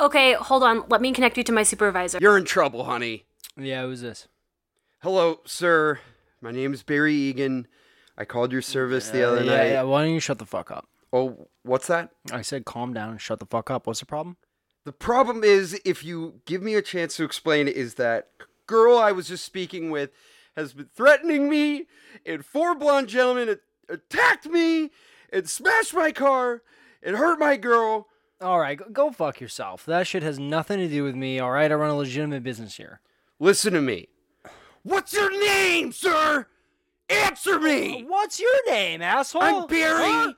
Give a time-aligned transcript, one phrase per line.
[0.00, 0.84] Okay, hold on.
[0.88, 2.18] Let me connect you to my supervisor.
[2.20, 3.26] You're in trouble, honey.
[3.56, 4.28] Yeah, who's this?
[5.02, 6.00] Hello, sir.
[6.40, 7.68] My name's Barry Egan.
[8.16, 9.70] I called your service the other yeah, night.
[9.70, 10.88] yeah, why don't you shut the fuck up?
[11.12, 12.10] Oh, what's that?
[12.32, 13.86] I said calm down and shut the fuck up.
[13.86, 14.38] What's the problem?
[14.84, 18.28] The problem is, if you give me a chance to explain, is that
[18.66, 20.10] girl I was just speaking with
[20.56, 21.86] has been threatening me,
[22.24, 24.90] and four blonde gentlemen a- attacked me
[25.30, 26.62] and smashed my car
[27.02, 28.08] and hurt my girl.
[28.40, 29.84] All right, go, go fuck yourself.
[29.84, 31.38] That shit has nothing to do with me.
[31.38, 33.00] All right, I run a legitimate business here.
[33.38, 34.08] Listen to me.
[34.82, 36.46] What's your name, sir?
[37.10, 38.04] Answer me.
[38.06, 39.42] What's your name, asshole?
[39.42, 40.32] I'm Barry Huh?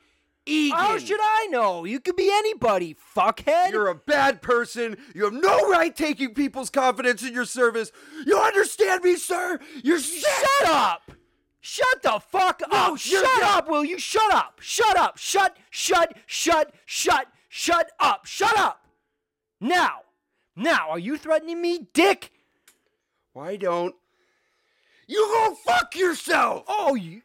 [0.44, 0.76] Egan.
[0.76, 1.84] How should I know?
[1.84, 3.70] You could be anybody, fuckhead.
[3.70, 4.96] You're a bad person.
[5.14, 7.92] You have no right taking people's confidence in your service.
[8.26, 9.60] You understand me, sir?
[9.84, 11.12] You're Shut up!
[11.60, 12.98] Shut the fuck No, up!
[12.98, 14.00] Shut up, will you?
[14.00, 14.58] Shut up!
[14.60, 15.16] Shut up!
[15.16, 18.24] Shut, shut, shut, shut, shut up!
[18.24, 18.86] Shut up!
[19.60, 20.00] Now!
[20.56, 22.32] Now, are you threatening me, dick?
[23.34, 23.94] Why don't
[25.06, 26.64] you go fuck yourself?
[26.66, 27.22] Oh, you.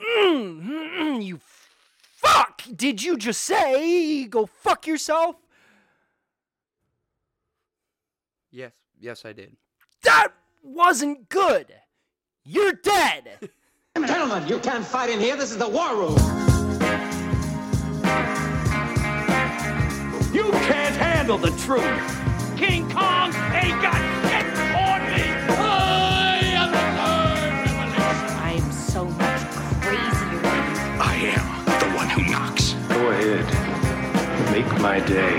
[0.00, 1.40] Mm, mm, mm, you
[2.16, 2.62] fuck!
[2.74, 5.36] Did you just say go fuck yourself?
[8.50, 9.56] Yes, yes, I did.
[10.02, 10.28] That
[10.62, 11.72] wasn't good!
[12.44, 13.50] You're dead!
[14.06, 15.36] Gentlemen, you can't fight in here.
[15.36, 16.55] This is the war room.
[20.36, 21.82] You can't handle the truth.
[22.58, 23.96] King Kong ain't got
[24.28, 24.44] shit
[24.76, 25.24] on me.
[25.56, 28.36] I am the third revelation.
[28.44, 29.40] I'm so much
[29.80, 31.00] crazier than you.
[31.00, 31.46] I am
[31.80, 32.74] the one who knocks.
[32.86, 33.46] Go ahead.
[34.52, 35.36] Make my day.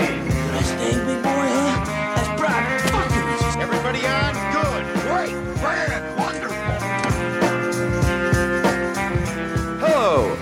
[0.50, 1.84] That's thing, big boy, huh?
[2.16, 2.64] That's Brock.
[2.90, 4.34] Fucking Everybody on?
[4.52, 4.82] Good.
[5.06, 5.34] Great.
[5.60, 6.02] Grand.
[6.18, 6.74] Wonderful.
[9.78, 10.36] Hello.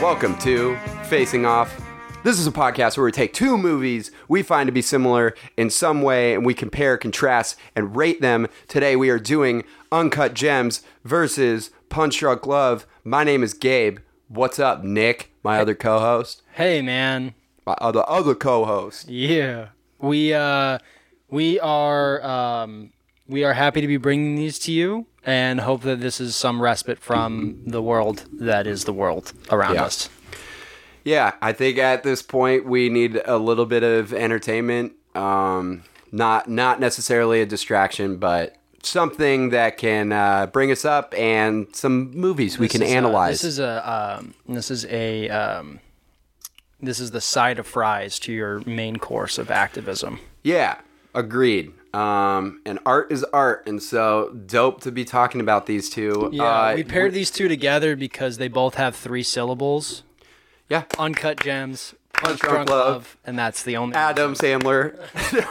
[0.00, 1.82] Welcome to Facing Off.
[2.24, 5.70] This is a podcast where we take two movies we find to be similar in
[5.70, 8.46] some way and we compare, contrast, and rate them.
[8.68, 12.86] Today we are doing Uncut Gems versus Punch Drunk Love.
[13.02, 13.98] My name is Gabe.
[14.28, 15.32] What's up, Nick?
[15.42, 16.42] My other co-host.
[16.52, 17.34] Hey, man.
[17.66, 19.08] My other other co-host.
[19.08, 19.68] Yeah.
[19.98, 20.78] We, uh,
[21.28, 22.92] we are, um,
[23.26, 26.62] we are happy to be bringing these to you and hope that this is some
[26.62, 29.84] respite from the world that is the world around Yeah.
[29.84, 30.08] us.
[31.04, 34.92] Yeah, I think at this point we need a little bit of entertainment.
[35.14, 41.66] Um, not not necessarily a distraction, but something that can uh, bring us up and
[41.74, 43.40] some movies we This can uh, analyze.
[43.40, 45.80] this is a um, this is a um,
[46.80, 50.18] this is the side of fries to your main course of activism.
[50.42, 50.76] yeah,
[51.14, 51.72] agreed.
[51.94, 56.30] Um, and art is art, and so dope to be talking about these two.
[56.32, 60.02] Yeah, Uh, we paired these two together because they both have three syllables:
[60.72, 63.94] Yeah, uncut gems, Punch Drunk love, and that's the only.
[63.94, 64.96] Adam Sandler.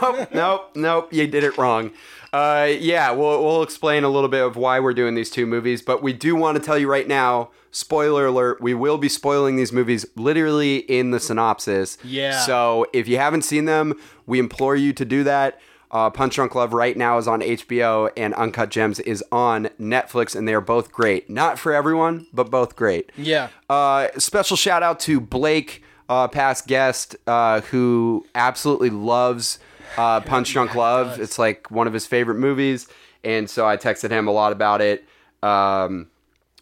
[0.02, 1.12] nope, nope, nope.
[1.12, 1.92] You did it wrong.
[2.32, 5.80] Uh, yeah, we'll we'll explain a little bit of why we're doing these two movies,
[5.80, 7.50] but we do want to tell you right now.
[7.70, 11.98] Spoiler alert: We will be spoiling these movies literally in the synopsis.
[12.02, 12.40] Yeah.
[12.40, 13.94] So if you haven't seen them,
[14.26, 15.60] we implore you to do that.
[15.92, 20.34] Uh, Punch Drunk Love right now is on HBO, and Uncut Gems is on Netflix,
[20.34, 21.28] and they are both great.
[21.28, 23.12] Not for everyone, but both great.
[23.16, 23.48] Yeah.
[23.68, 29.58] Uh, special shout out to Blake, uh, past guest, uh, who absolutely loves
[29.98, 31.20] uh, Punch Drunk Love.
[31.20, 32.88] It's like one of his favorite movies,
[33.22, 35.04] and so I texted him a lot about it.
[35.42, 36.08] Um,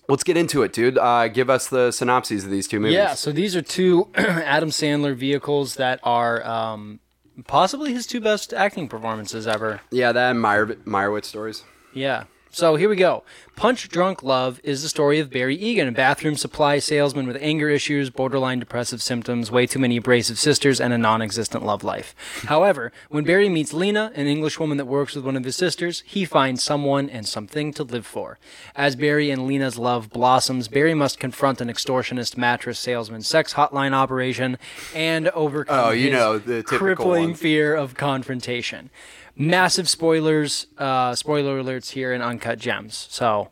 [0.08, 0.98] let's get into it, dude.
[0.98, 2.94] Uh, give us the synopses of these two movies.
[2.96, 6.98] Yeah, so these are two Adam Sandler vehicles that are um,
[7.46, 9.80] possibly his two best acting performances ever.
[9.90, 11.64] yeah, that and Meyer, Meyerowitz stories.
[11.92, 12.24] Yeah.
[12.52, 13.22] So here we go.
[13.54, 17.68] Punch Drunk Love is the story of Barry Egan, a bathroom supply salesman with anger
[17.68, 22.12] issues, borderline depressive symptoms, way too many abrasive sisters, and a non existent love life.
[22.46, 26.02] However, when Barry meets Lena, an English woman that works with one of his sisters,
[26.04, 28.38] he finds someone and something to live for.
[28.74, 33.92] As Barry and Lena's love blossoms, Barry must confront an extortionist mattress salesman sex hotline
[33.92, 34.58] operation
[34.92, 38.90] and overcome Oh, you know, the crippling fear of confrontation.
[39.36, 43.06] Massive spoilers, uh, spoiler alerts here in Uncut Gems.
[43.10, 43.50] So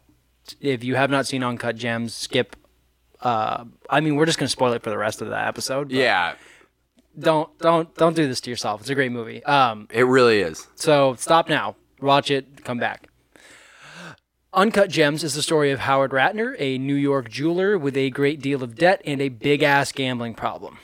[0.60, 2.56] if you have not seen Uncut Gems, skip.
[3.20, 5.88] Uh, I mean, we're just gonna spoil it for the rest of the episode.
[5.88, 6.34] but Yeah,
[7.19, 8.80] Don't don't don't do this to yourself.
[8.82, 9.42] It's a great movie.
[9.44, 10.66] Um, it really is.
[10.75, 11.76] so stop now.
[12.00, 12.64] Watch it.
[12.64, 13.08] Come back.
[14.54, 18.40] Uncut Gems is the story of Howard Ratner, a New York jeweler with a great
[18.40, 20.78] deal of debt and a big ass gambling problem.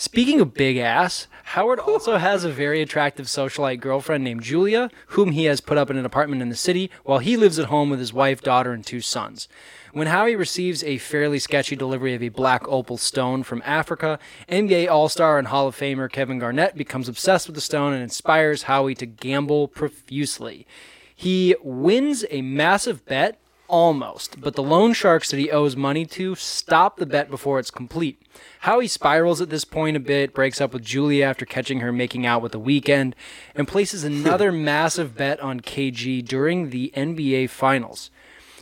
[0.00, 5.32] Speaking of big ass, Howard also has a very attractive socialite girlfriend named Julia, whom
[5.32, 7.90] he has put up in an apartment in the city, while he lives at home
[7.90, 9.48] with his wife, daughter, and two sons.
[9.92, 14.88] When Howie receives a fairly sketchy delivery of a black opal stone from Africa, NBA
[14.88, 18.62] All Star and Hall of Famer Kevin Garnett becomes obsessed with the stone and inspires
[18.62, 20.64] Howie to gamble profusely.
[21.12, 26.36] He wins a massive bet, almost, but the loan sharks that he owes money to
[26.36, 28.22] stop the bet before it's complete.
[28.60, 32.26] Howie spirals at this point a bit, breaks up with Julia after catching her making
[32.26, 33.14] out with the Weeknd,
[33.54, 38.10] and places another massive bet on KG during the NBA Finals.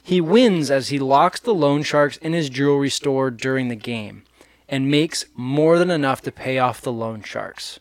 [0.03, 4.23] He wins as he locks the loan sharks in his jewelry store during the game
[4.69, 7.79] and makes more than enough to pay off the loan sharks.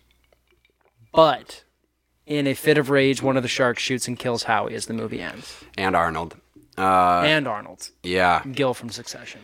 [1.14, 1.64] But
[2.26, 4.94] in a fit of rage, one of the sharks shoots and kills Howie as the
[4.94, 5.64] movie ends.
[5.78, 6.36] And Arnold.
[6.78, 7.90] Uh, and Arnold.
[8.04, 8.44] yeah.
[8.52, 9.42] Gil from Succession.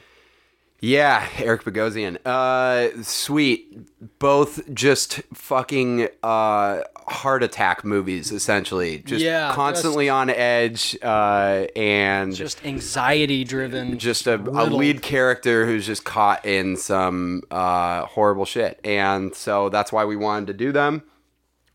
[0.84, 2.18] Yeah, Eric Bogosian.
[2.26, 3.88] Uh, sweet.
[4.18, 8.98] Both just fucking uh, heart attack movies, essentially.
[9.00, 14.00] Just Yeah, constantly on edge, uh, and just, Just anxiety driven.
[14.00, 18.80] Just a, a lead character who's just caught in some uh, horrible shit.
[18.84, 21.04] And so that's why we wanted to do them.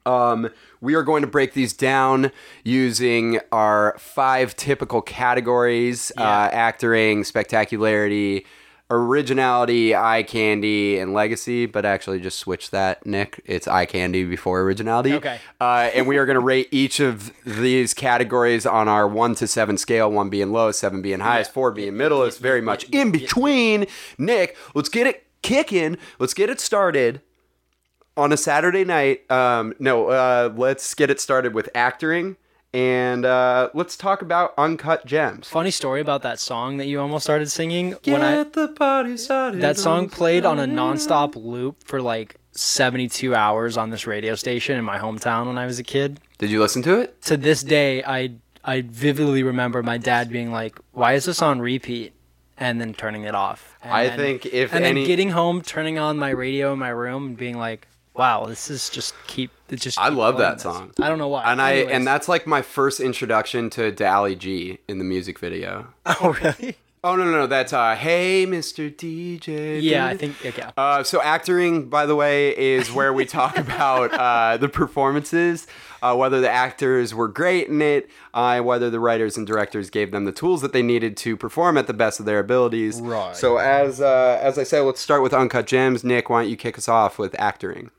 [0.04, 0.50] Um,
[0.80, 2.32] we are going to break these down
[2.64, 8.46] using our five typical categories uh, acting, spectacularity,
[8.90, 11.66] originality, eye candy, and legacy.
[11.66, 13.40] But actually, just switch that, Nick.
[13.44, 15.14] It's eye candy before originality.
[15.14, 15.40] Okay.
[15.60, 19.46] Uh, and we are going to rate each of these categories on our one to
[19.46, 22.22] seven scale, one being lowest, seven being highest, four being middle.
[22.22, 23.86] It's very much in between.
[24.18, 25.96] Nick, let's get it kicking.
[26.18, 27.20] Let's get it started
[28.16, 29.30] on a Saturday night.
[29.30, 32.36] Um, no, uh, let's get it started with acting,
[32.76, 35.48] and uh, let's talk about uncut gems.
[35.48, 37.94] Funny story about that song that you almost started singing.
[38.04, 39.62] when I the party started.
[39.62, 44.76] that song played on a nonstop loop for like 72 hours on this radio station
[44.76, 46.20] in my hometown when I was a kid.
[46.36, 47.22] Did you listen to it?
[47.22, 48.32] To this day, I
[48.62, 52.12] I vividly remember my dad being like, "Why is this on repeat?"
[52.58, 53.78] and then turning it off.
[53.82, 56.78] And I then- think if and any- then getting home, turning on my radio in
[56.78, 60.54] my room, and being like, "Wow, this is just keep it just." I love that
[60.54, 60.92] this." song.
[61.00, 61.50] I don't know why.
[61.50, 65.88] And I and that's like my first introduction to Dally G in the music video.
[66.06, 66.76] oh really?
[67.06, 67.46] Oh no no no!
[67.46, 68.92] That's uh, hey Mr.
[68.92, 69.80] DJ.
[69.80, 70.72] Yeah, I think yeah.
[70.76, 75.68] Uh, so acting, by the way, is where we talk about uh, the performances,
[76.02, 80.10] uh, whether the actors were great in it, uh, whether the writers and directors gave
[80.10, 83.00] them the tools that they needed to perform at the best of their abilities.
[83.00, 83.36] Right.
[83.36, 86.02] So as uh, as I said, let's start with uncut gems.
[86.02, 87.90] Nick, why don't you kick us off with acting?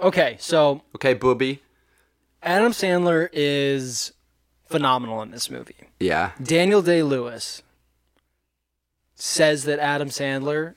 [0.00, 1.62] Okay, so Okay, booby.
[2.42, 4.12] Adam Sandler is
[4.66, 5.74] phenomenal in this movie.
[5.98, 6.32] Yeah.
[6.42, 7.62] Daniel Day Lewis
[9.14, 10.74] says that Adam Sandler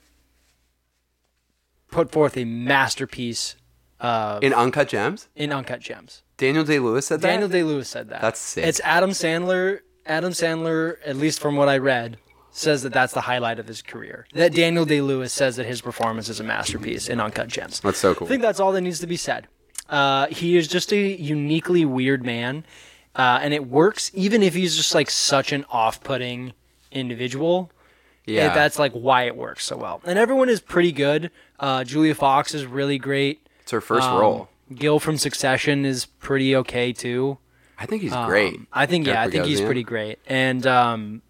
[1.90, 3.56] put forth a masterpiece
[4.00, 6.22] In uncut gems, in Uncut Gems.
[6.38, 7.28] Daniel Day Lewis said that.
[7.28, 8.22] Daniel Day Lewis said that.
[8.22, 8.64] That's sick.
[8.64, 9.80] It's Adam Sandler.
[10.06, 12.16] Adam Sandler, at least from what I read,
[12.52, 14.26] says that that's the highlight of his career.
[14.34, 17.80] That Daniel Day Lewis says that his performance is a masterpiece in Uncut Gems.
[17.80, 18.26] That's so cool.
[18.26, 19.46] I think that's all that needs to be said.
[19.88, 22.64] Uh, he is just a uniquely weird man,
[23.16, 26.52] uh, and it works even if he's just like such an off-putting
[26.92, 27.70] individual.
[28.26, 28.54] yeah.
[28.54, 30.00] That's like why it works so well.
[30.04, 31.30] And everyone is pretty good.
[31.58, 33.46] Uh, Julia Fox is really great.
[33.62, 34.48] it's her first Um, role.
[34.74, 37.38] Gil from Succession is pretty okay too.
[37.78, 38.54] I think he's great.
[38.54, 39.64] Um, I think yeah, I think he's Bogosian.
[39.66, 41.22] pretty great, and um,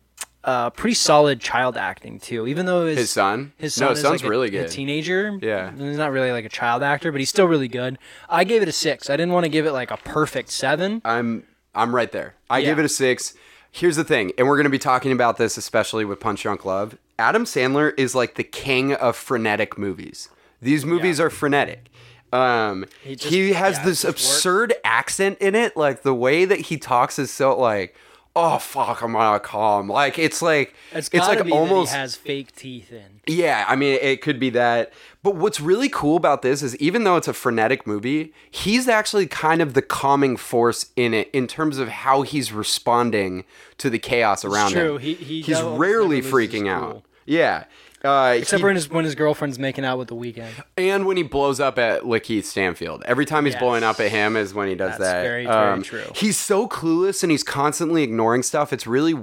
[0.44, 2.46] uh, pretty solid child acting too.
[2.46, 3.52] Even though his, His son?
[3.58, 4.70] his No, son his is son's like a- really a good.
[4.70, 5.38] teenager.
[5.42, 5.70] Yeah.
[5.76, 7.98] he's not really like a child actor, but he's still really good.
[8.28, 9.10] I gave it a six.
[9.10, 11.02] I didn't want to give it like a perfect seven.
[11.04, 11.44] I'm
[11.74, 12.34] I'm right there.
[12.48, 12.66] I Yeah.
[12.70, 13.34] give it a six.
[13.72, 16.64] Here's the thing, and we're going to be talking about this especially with Punch Drunk
[16.64, 16.96] Love.
[17.18, 20.28] Adam Sandler is like the king of frenetic movies.
[20.62, 21.86] These movies are frenetic.
[22.32, 25.76] Um, he, He has yeah, this just absurd accent in it.
[25.76, 27.94] Like the way that he talks is so like,
[28.36, 29.88] oh fuck, I'm gonna.
[29.92, 33.20] Like it's like It's, it's like almost has fake teeth in.
[33.26, 34.92] yeah, I mean, it could be that.
[35.22, 39.26] But what's really cool about this is even though it's a frenetic movie, he's actually
[39.26, 43.44] kind of the calming force in it in terms of how he's responding
[43.78, 44.98] to the chaos around him.
[44.98, 47.02] He- he he's rarely never loses his freaking out.
[47.26, 47.64] Yeah.
[48.02, 50.48] Uh, Except he- when his, when his girlfriend's making out with the Weeknd.
[50.78, 53.02] and when he blows up at LaKeith Stanfield.
[53.04, 53.62] Every time he's Yes.
[53.62, 55.16] blowing up at him is when he does That's that.
[55.18, 56.12] Um, very, very true.
[56.14, 58.72] He's so clueless and he's constantly ignoring stuff.
[58.72, 59.14] It's really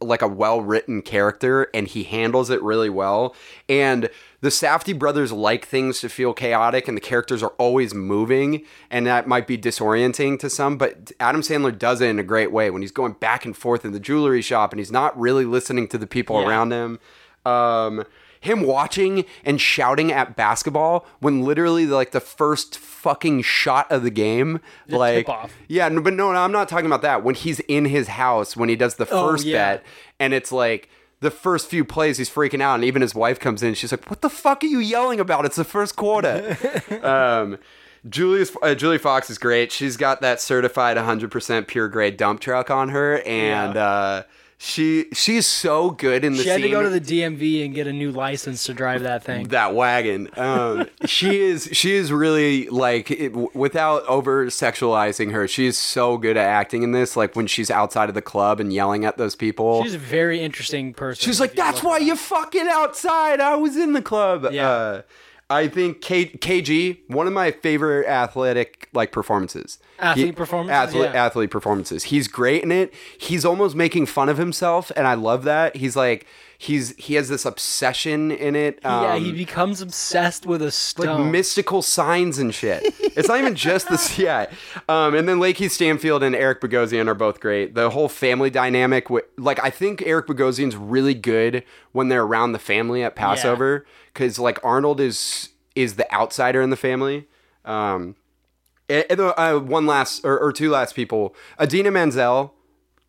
[0.00, 3.36] like a well written character and he handles it really well.
[3.68, 8.64] And the Safdie brothers like things to feel chaotic and the characters are always moving
[8.90, 12.50] and that might be disorienting to some, but Adam Sandler does it in a great
[12.50, 15.44] way when he's going back and forth in the jewelry shop and he's not really
[15.44, 16.48] listening to the people Yeah.
[16.48, 16.98] around him.
[17.46, 18.04] Um,
[18.40, 24.10] him watching and shouting at basketball when literally like the first fucking shot of the
[24.10, 25.52] game, like tip-off.
[25.68, 27.24] yeah, but no, no, I'm not talking about that.
[27.24, 29.76] When he's in his house, when he does the Oh, first yeah.
[29.76, 29.84] bet,
[30.20, 30.88] and it's like
[31.20, 33.74] the first few plays, he's freaking out, and even his wife comes in.
[33.74, 35.44] She's like, "What the fuck are you yelling about?
[35.44, 36.56] It's the first quarter."
[37.02, 37.58] um,
[38.08, 39.72] Julius, uh, Julie Fox is great.
[39.72, 43.82] She's got that certified 100% pure grade dump truck on her, and Yeah.
[43.84, 44.22] uh,
[44.58, 47.86] she she's so good in the She had to go to the DMV and get
[47.86, 49.48] a new license to drive that thing.
[49.48, 50.30] that wagon.
[50.36, 55.46] Um, she is she is really like it, without over sexualizing her.
[55.46, 57.16] She's so good at acting in this.
[57.16, 59.82] Like when she's outside of the club and yelling at those people.
[59.82, 61.22] She's a very interesting person.
[61.22, 63.40] She's like, "That's why her up." you fucking outside.
[63.40, 64.68] I was in the club." Yeah.
[64.70, 65.02] Uh,
[65.48, 69.78] I think K- KG, one of my favorite athletic like performances.
[69.98, 71.24] Athlete He- performances, Athlete, yeah.
[71.24, 72.04] athlete performances.
[72.04, 72.92] He's great in it.
[73.16, 75.76] He's almost making fun of himself, and I love that.
[75.76, 76.26] He's like,
[76.58, 78.78] he's he has this obsession in it.
[78.82, 81.30] yeah, um, he becomes obsessed with a like stone.
[81.30, 82.82] mystical signs and shit.
[83.00, 84.16] It's not even just this.
[84.26, 84.46] Yeah.
[84.88, 87.74] Um, and then LaKeith Stanfield and Eric Bogosian are both great.
[87.74, 92.58] The whole family dynamic, like I think Eric Bogosian's really good when they're around the
[92.58, 97.28] family at Passover because like Arnold is is the outsider in the family.
[97.64, 98.16] Um,
[98.88, 102.54] and, and, uh, one last or, or two last people, Idina Menzel,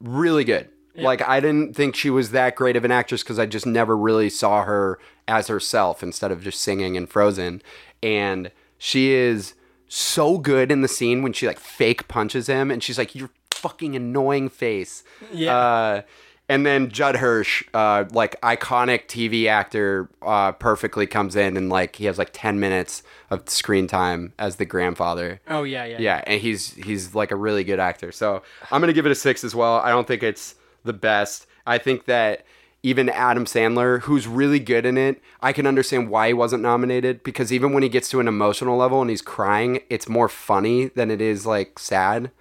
[0.02, 0.70] really good.
[1.04, 3.96] Like I didn't think she was that great of an actress because I just never
[3.96, 7.62] really saw her as herself instead of just singing in Frozen.
[8.02, 9.54] And she is
[9.88, 13.30] so good in the scene when she like fake punches him, and she's like, "Your
[13.52, 15.56] fucking annoying face." Yeah.
[15.58, 16.02] Uh,
[16.50, 21.98] and then Judd Hirsch, uh, like iconic TV actor, uh, perfectly comes in and like
[21.98, 25.42] he has like ten minutes of screen time as the grandfather.
[25.50, 28.12] oh yeah, yeah, Yeah, and he's he's like a really good actor.
[28.12, 29.76] So I'm gonna give it a six as well.
[29.78, 30.56] I don't think it's
[30.88, 31.46] the best.
[31.68, 32.44] I think that
[32.84, 37.22] even Adam Sandler, who's really good in it, I can understand why he wasn't nominated
[37.24, 40.86] because even when he gets to an emotional level and he's crying, it's more funny
[40.88, 42.32] than it is like sad.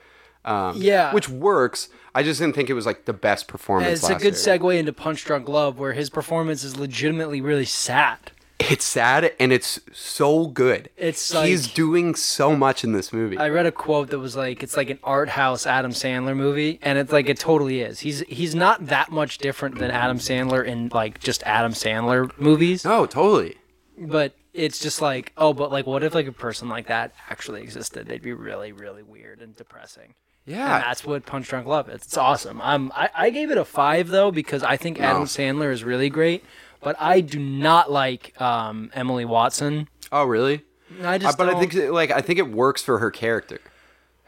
[0.45, 1.13] Um, Yeah.
[1.13, 1.89] which works.
[2.15, 3.99] I just didn't think it was like the best performance.
[4.01, 4.59] It's a good year.
[4.59, 8.19] segue into Punch Drunk Love, where his performance is legitimately really sad.
[8.59, 10.89] It's sad and it's so good.
[10.97, 13.37] It's like, he's doing so much in this movie.
[13.37, 16.79] I read a quote that was like, "It's like an art house Adam Sandler movie,"
[16.83, 18.01] and it's like it totally is.
[18.01, 22.87] He's he's not that much different than Adam Sandler in like just Adam Sandler movies,
[22.87, 23.57] oh, totally.
[23.99, 27.61] but it's just like, oh, but like, what if like a person like that actually
[27.63, 28.07] existed?
[28.07, 30.15] They'd be really, really weird and depressing.
[30.47, 30.77] Yeah.
[30.77, 31.97] And that's what Punch Drunk Love is.
[32.03, 32.61] It's awesome.
[32.61, 35.27] Um, I, I gave it a five though because I think Adam No.
[35.27, 36.45] Sandler is really great,
[36.81, 39.89] but I do not like um, Emily Watson.
[40.13, 40.63] Oh, really?
[41.03, 43.61] I just but I don't- think like I think it works for her character.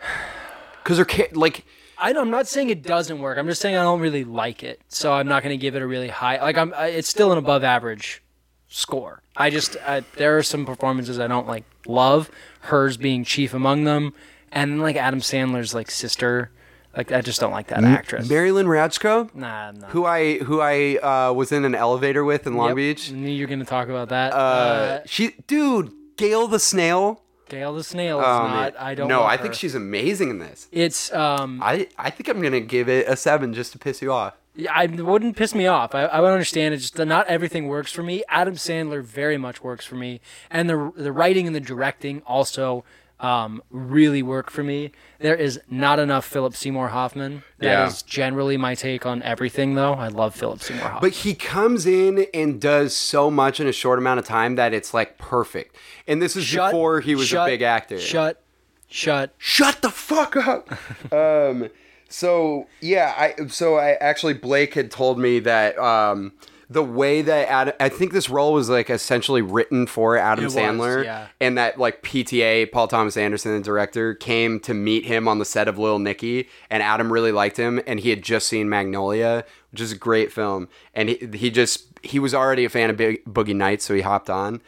[0.84, 1.64] Cuz her ca- like
[1.98, 3.38] I I'm not saying it doesn't work.
[3.38, 5.82] I'm just saying I don't really like it, so I'm not going to give it
[5.82, 6.40] a really high.
[6.40, 8.22] Like I'm, I, it's still an above average
[8.68, 9.22] score.
[9.36, 12.30] I just I, there are some performances I don't like love.
[12.60, 14.14] Hers being chief among them,
[14.52, 16.50] and like Adam Sandler's like sister.
[16.98, 18.28] Like I just don't like that actress.
[18.28, 19.86] Mary Lynn Rajskub, nah, no.
[19.86, 22.76] who I who I uh, was in an elevator with in Long Yep.
[22.76, 23.12] Beach.
[23.12, 24.32] Knew you were going to talk about that.
[24.32, 27.22] Uh, Uh, she dude, Gail the snail.
[27.48, 28.78] Gail the Snail is Oh, not.
[28.78, 29.08] I don't.
[29.08, 29.58] No, love I think her.
[29.58, 30.68] she's amazing in this.
[30.72, 31.60] It's um.
[31.62, 34.34] I I think I'm going to give it a 7 just to piss you off.
[34.54, 35.94] Yeah, I it wouldn't piss me off.
[35.94, 36.78] I, I would understand it.
[36.78, 38.22] Just that not everything works for me.
[38.28, 42.84] Adam Sandler very much works for me, and the the writing and the directing also
[43.20, 44.92] um, really work for me.
[45.18, 47.42] There is not enough Philip Seymour Hoffman.
[47.58, 48.12] That is Yeah.
[48.12, 49.94] generally my take on everything, though.
[49.94, 51.00] I love Philip Seymour Hoffman.
[51.00, 54.72] But he comes in and does so much in a short amount of time that
[54.72, 55.74] it's like perfect.
[56.06, 57.98] And this is Shut- before he was shut- a big actor.
[57.98, 58.40] Shut,
[58.88, 59.34] shut.
[59.38, 60.70] shut the fuck up.
[61.12, 61.68] um,
[62.08, 66.32] so yeah, I so I actually Blake had told me that um,
[66.70, 70.46] the way that Adam, I think this role was like essentially written for Adam It
[70.48, 71.28] was, Sandler, yeah.
[71.40, 75.46] and that like PTA Paul Thomas Anderson, the director, came to meet him on the
[75.46, 79.44] set of Little Nicky, and Adam really liked him, and he had just seen Magnolia,
[79.72, 82.96] which is a great film, and he he just he was already a fan of
[82.96, 84.60] Big, Boogie Nights, so he hopped on.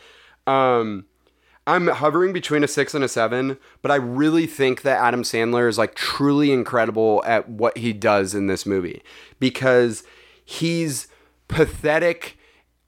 [0.47, 1.05] Um,
[1.67, 5.69] I'm hovering between a six and a seven, but I really think that Adam Sandler
[5.69, 9.03] is like truly incredible at what he does in this movie
[9.39, 10.03] because
[10.43, 11.07] he's
[11.51, 12.39] pathetic,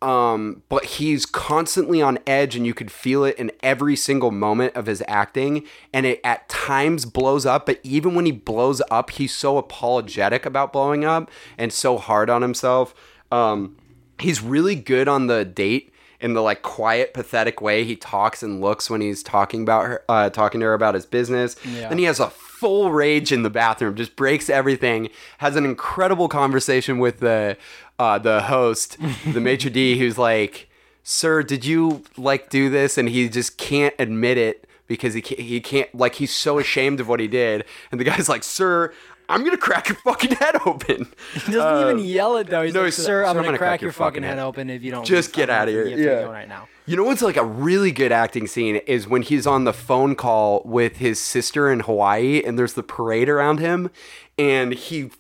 [0.01, 4.75] um, but he's constantly on edge, and you could feel it in every single moment
[4.75, 5.65] of his acting.
[5.93, 10.47] And it at times blows up, but even when he blows up, he's so apologetic
[10.47, 12.95] about blowing up and so hard on himself.
[13.31, 13.77] Um,
[14.19, 18.61] he's really good on the date in the like quiet, pathetic way he talks and
[18.61, 21.57] looks when he's talking about her, uh, talking to her about his business.
[21.65, 21.89] Yeah.
[21.89, 22.31] Then he has a
[22.63, 25.09] full rage in the bathroom, just breaks everything.
[25.39, 27.57] Has an incredible conversation with the
[27.99, 30.69] uh, the host, the maitre d, who's like.
[31.05, 35.41] "Sir, did you like do this?" And he just can't admit it because he can't,
[35.41, 37.65] he can't like he's so ashamed of what he did.
[37.91, 38.95] And the guy's like, "Sir,
[39.29, 41.11] I'm gonna crack your fucking head open."
[41.47, 42.63] He doesn't even yell it though.
[42.63, 44.47] He's Uh, no, like, said, "Sir, I'm gonna, crack, your fucking head head.
[44.47, 46.69] open if you don't Just get out of here." You have to go right now."
[46.85, 50.17] You know what's like a really good acting scene is when he's on the phone
[50.17, 53.89] call with his sister in Hawaii and there's the parade around him
[54.37, 55.11] and he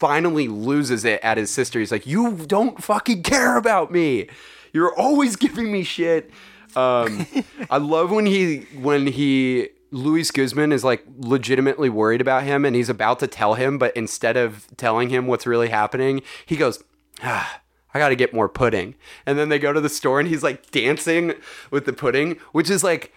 [0.00, 1.78] finally loses it at his sister.
[1.78, 4.26] He's like, "You don't fucking care about me.
[4.72, 6.30] You're always giving me shit."
[6.74, 7.26] Um,
[7.70, 12.74] I love when he when he Luis Guzman is like legitimately worried about him and
[12.74, 16.82] he's about to tell him, but instead of telling him what's really happening, he goes,
[17.22, 17.60] ah,
[17.94, 18.94] I got to get more pudding.
[19.26, 21.34] And then they go to the store and he's like dancing
[21.70, 23.12] with the pudding, which is like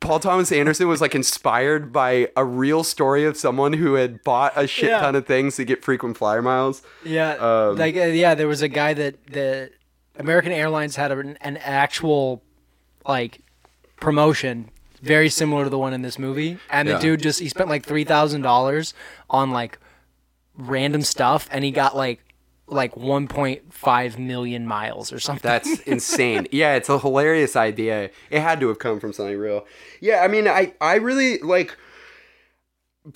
[0.00, 4.52] Paul Thomas Anderson was like inspired by a real story of someone who had bought
[4.54, 5.00] a shit Yeah.
[5.00, 6.82] ton of things to get frequent flyer miles.
[7.04, 9.70] Yeah, Um, like uh, yeah, there was a guy that the
[10.18, 12.42] American Airlines had an, an actual
[13.06, 13.40] like
[13.96, 14.68] promotion
[15.02, 16.98] very similar to the one in this movie, and the Yeah.
[17.00, 18.94] dude just he spent like three thousand dollars
[19.28, 19.78] on like
[20.56, 22.20] random stuff, and he got like
[22.72, 25.48] like one point five million miles or something.
[25.48, 26.46] That's insane.
[26.50, 28.10] yeah, it's a hilarious idea.
[28.30, 29.66] It had to have come from something real.
[30.00, 31.76] Yeah, I mean, I I really like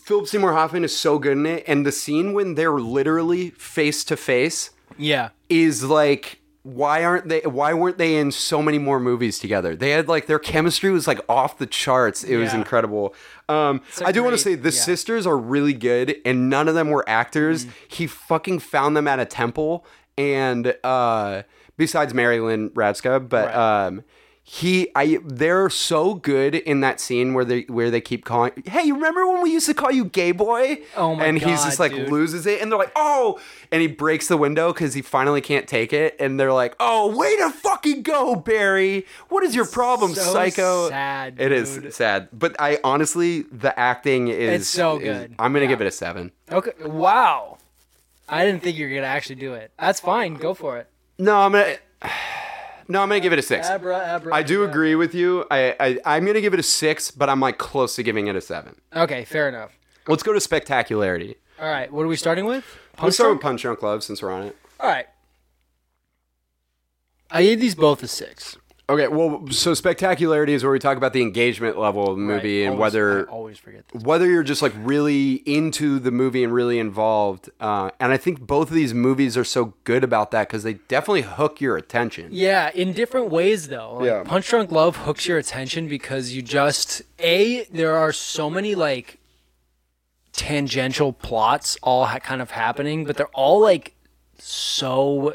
[0.03, 4.05] Philip Seymour Hoffman is so good in it, and the scene when they're literally face
[4.05, 6.41] to face yeah, is like
[6.75, 10.27] why aren't they why weren't they in so many more movies together they had like
[10.27, 13.15] their chemistry was like off the charts it was incredible
[13.49, 14.81] um a i do want to say the yeah.
[14.91, 17.73] sisters are really good and none of them were actors Mm-hmm.
[17.87, 19.87] he fucking found them at a temple
[20.19, 21.43] and uh
[21.77, 23.87] besides mary lynn rajskub but Right.
[23.87, 24.03] um
[24.49, 28.85] he I they're so good in that scene where they where they keep calling hey
[28.85, 31.29] you remember when we used to call you gay boy Oh my god.
[31.29, 32.09] and he's just like dude.
[32.09, 33.41] loses it and they're like oh
[33.73, 37.17] and he breaks the window because he finally can't take it and they're like oh
[37.17, 42.29] way to fucking go barry what is your problem So psycho sad, it is sad
[42.33, 45.35] but i honestly the acting is It's so is- good.
[45.41, 45.71] i'm gonna Yeah.
[45.71, 47.59] give it a seven okay, wow.
[48.29, 49.71] I didn't think you were gonna actually do it.
[49.79, 50.35] That's fine.
[50.35, 50.89] Go for it.
[51.19, 51.77] no i'm gonna
[52.89, 54.71] no i'm gonna give it a six Abra, abra, i do abra.
[54.71, 57.97] agree with you I, I i'm gonna give it a six but i'm like close
[57.97, 59.73] to giving it a seven Okay, fair enough.
[60.09, 62.65] let's go to spectacularity All right, what are we starting with?
[63.03, 65.07] let's start with punch drunk love since we're on it All right.
[67.31, 68.57] I gave these both a six.
[68.89, 72.61] Okay, well, so spectacularity is where we talk about the engagement level of the movie
[72.61, 76.45] Right, and always- whether I always forget whether you're just like really into the movie
[76.45, 77.51] and really involved.
[77.59, 80.75] Uh, and I think both of these movies are so good about that because they
[80.75, 82.29] definitely hook your attention.
[82.31, 83.95] Yeah, in different ways though.
[83.97, 84.23] Like, Yeah.
[84.23, 89.19] Punch Drunk Love hooks your attention because you just a there are so many like
[90.33, 93.95] tangential plots all ha- kind of happening, but they're all like
[94.39, 95.35] so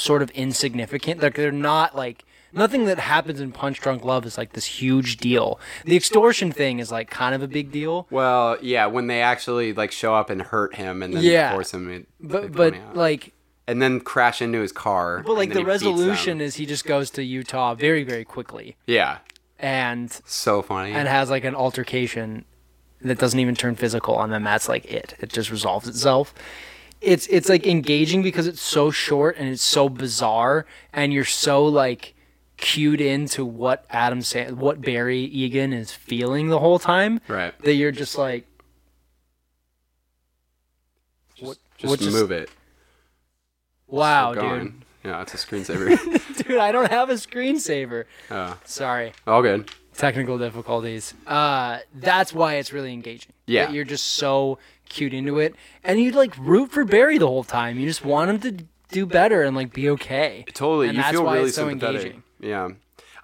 [0.00, 1.22] sort of insignificant.
[1.22, 5.18] Like they're not like nothing that happens in Punch Drunk Love is like this huge
[5.18, 5.60] deal.
[5.84, 8.06] The extortion thing is like kind of a big deal.
[8.10, 11.52] Well, yeah, when they actually like show up and hurt him and then Yeah.
[11.52, 12.96] force him, But but out.
[12.96, 13.32] like
[13.68, 15.22] and then crash into his car.
[15.24, 15.90] but like the he beats them.
[15.92, 19.18] resolution is he just goes to Utah very very quickly yeah,
[19.58, 20.92] and so funny.
[20.92, 22.44] and has like an altercation
[23.02, 26.34] that doesn't even turn physical and then that's like it it just resolves itself
[27.00, 31.64] it's it's like engaging because it's so short and it's so bizarre and you're so
[31.64, 32.14] like
[32.58, 37.72] cued into what adam Sa- what barry egan is feeling the whole time right, that
[37.74, 38.46] you're just like
[41.36, 42.50] just what just- move it.
[43.86, 44.74] wow Keep dude.
[45.04, 46.36] Yeah, it's a screensaver.
[46.46, 49.70] dude i don't have a screensaver uh, sorry all good.
[49.94, 51.14] technical difficulties.
[51.26, 53.32] Uh, that's why it's really engaging.
[53.46, 53.66] Yeah.
[53.66, 54.58] That you're just so
[54.90, 57.78] cued into it, and you like root for Barry the whole time.
[57.78, 60.44] You just want him to do better and like be okay.
[60.52, 62.00] Totally, And you that's feel why really it's so sympathetic.
[62.02, 62.22] engaging.
[62.40, 62.68] Yeah,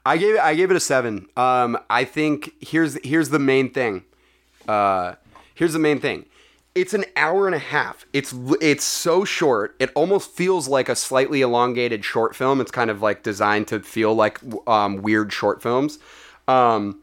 [0.07, 0.41] I gave it.
[0.41, 1.27] I gave it a seven.
[1.37, 4.05] Um, I think here's here's the main thing.
[4.67, 5.15] Uh,
[5.55, 6.25] here's the main thing.
[6.75, 8.05] It's an hour and a half.
[8.13, 9.75] It's it's so short.
[9.79, 12.61] It almost feels like a slightly elongated short film.
[12.61, 15.99] It's kind of like designed to feel like um, weird short films.
[16.47, 17.01] Um,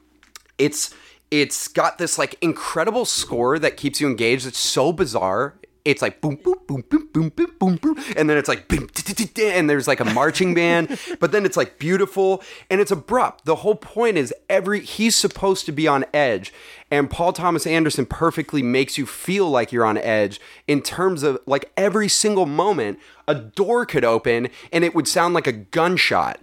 [0.60, 0.94] it's
[1.34, 4.46] it's got this like incredible score that keeps you engaged.
[4.46, 5.56] It's so bizarre.
[5.84, 8.88] It's like boom boom boom boom boom boom boom boom, and then it's like boom,
[9.40, 11.00] and there's like a marching band.
[11.20, 13.46] But then it's like beautiful and it's abrupt.
[13.46, 16.54] The whole point is every he's supposed to be on edge,
[16.94, 21.40] and Paul Thomas Anderson perfectly makes you feel like you're on edge in terms of
[21.46, 26.40] like every single moment a door could open and it would sound like a gunshot,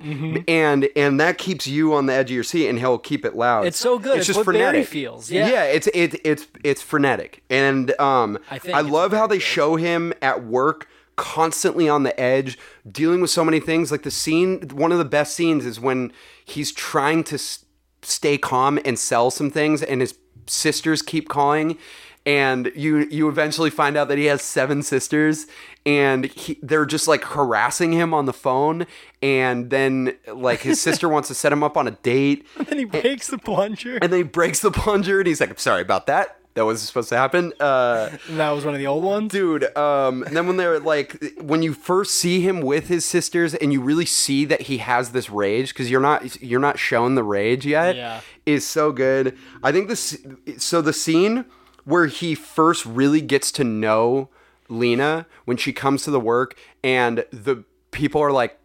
[0.49, 3.37] and and that keeps you on the edge of your seat, and he'll keep it
[3.37, 3.67] loud.
[3.67, 4.19] It's so good.
[4.19, 5.31] It's what Barry feels.
[5.31, 5.49] Yeah.
[5.49, 9.43] yeah, it's it, it's it's frenetic, and um, I I love how they feels.
[9.57, 12.59] show him at work constantly on the edge,
[12.91, 13.93] dealing with so many things.
[13.93, 16.13] Like the scene, one of the best scenes is when
[16.45, 17.65] he's trying to s-
[18.03, 20.15] stay calm and sell some things, and his
[20.51, 21.79] sisters keep calling.
[22.27, 25.47] And you you eventually find out that he has seven sisters,
[25.87, 28.87] and he, they're just like harassing him on the phone.
[29.23, 32.79] And then like his sister wants to set him up on a date, And then
[32.79, 33.97] he breaks the plunger.
[34.03, 36.37] and then he breaks the plunger, and he's like, "I'm sorry about that.
[36.55, 39.31] That wasn't supposed to happen." Uh, that was one of the old ones.
[39.33, 43.55] dude um and then when they're like when you first see him with his sisters
[43.55, 47.15] and you really see that he has this rage because you're not you're not shown
[47.15, 48.21] the rage yet Yeah.
[48.47, 50.19] is so good i think this
[50.59, 51.45] so the scene
[51.85, 54.29] where he first really gets to know
[54.69, 58.60] lena when she comes to the work and the people are like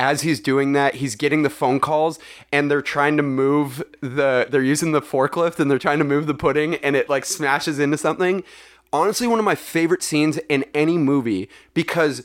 [0.00, 2.18] as he's doing that, he's getting the phone calls
[2.50, 6.26] and they're trying to move the they're using the forklift and they're trying to move
[6.26, 8.42] the pudding and it like smashes into something.
[8.94, 12.24] Honestly, one of my favorite scenes in any movie because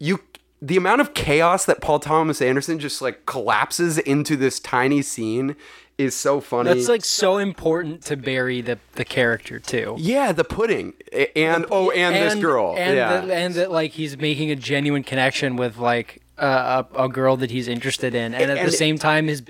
[0.00, 0.18] you
[0.60, 5.54] the amount of chaos that Paul Thomas Anderson just like collapses into this tiny scene
[5.96, 6.74] is so funny.
[6.74, 9.94] That's like so important to Barry the the character too.
[9.98, 10.94] yeah, the pudding
[11.36, 12.74] and oh and, this girl.
[12.76, 13.20] and yeah.
[13.20, 17.36] that, and that like he's making a genuine connection with like uh, a, a girl
[17.36, 19.42] that he's interested in, and at And- the same time, his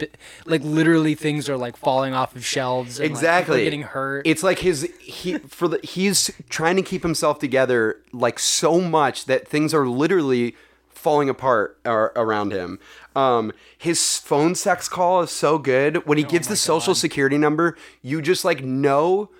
[0.45, 2.99] like literally things are like falling off of shelves.
[3.01, 3.65] And, like, exactly.
[3.65, 4.27] getting hurt.
[4.27, 9.25] it's like his he for the he's trying to keep himself together like so much
[9.27, 10.55] that things are literally
[10.91, 12.79] falling apart ar- around him.
[13.17, 16.07] Um his phone sex call is so good.
[16.07, 19.31] When he gives the social security number you just like know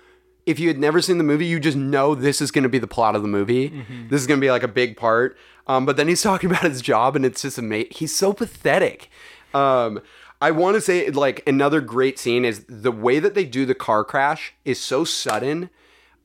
[0.45, 2.77] if you had never seen the movie you just know this is going to be
[2.79, 3.83] the plot of the movie.
[4.09, 6.63] This is going to be like a big part um but then he's talking about
[6.63, 9.09] his job and it's just amazing he's so pathetic
[9.53, 10.01] um
[10.41, 13.75] I want to say like another great scene is the way that they do the
[13.75, 15.69] car crash is so sudden.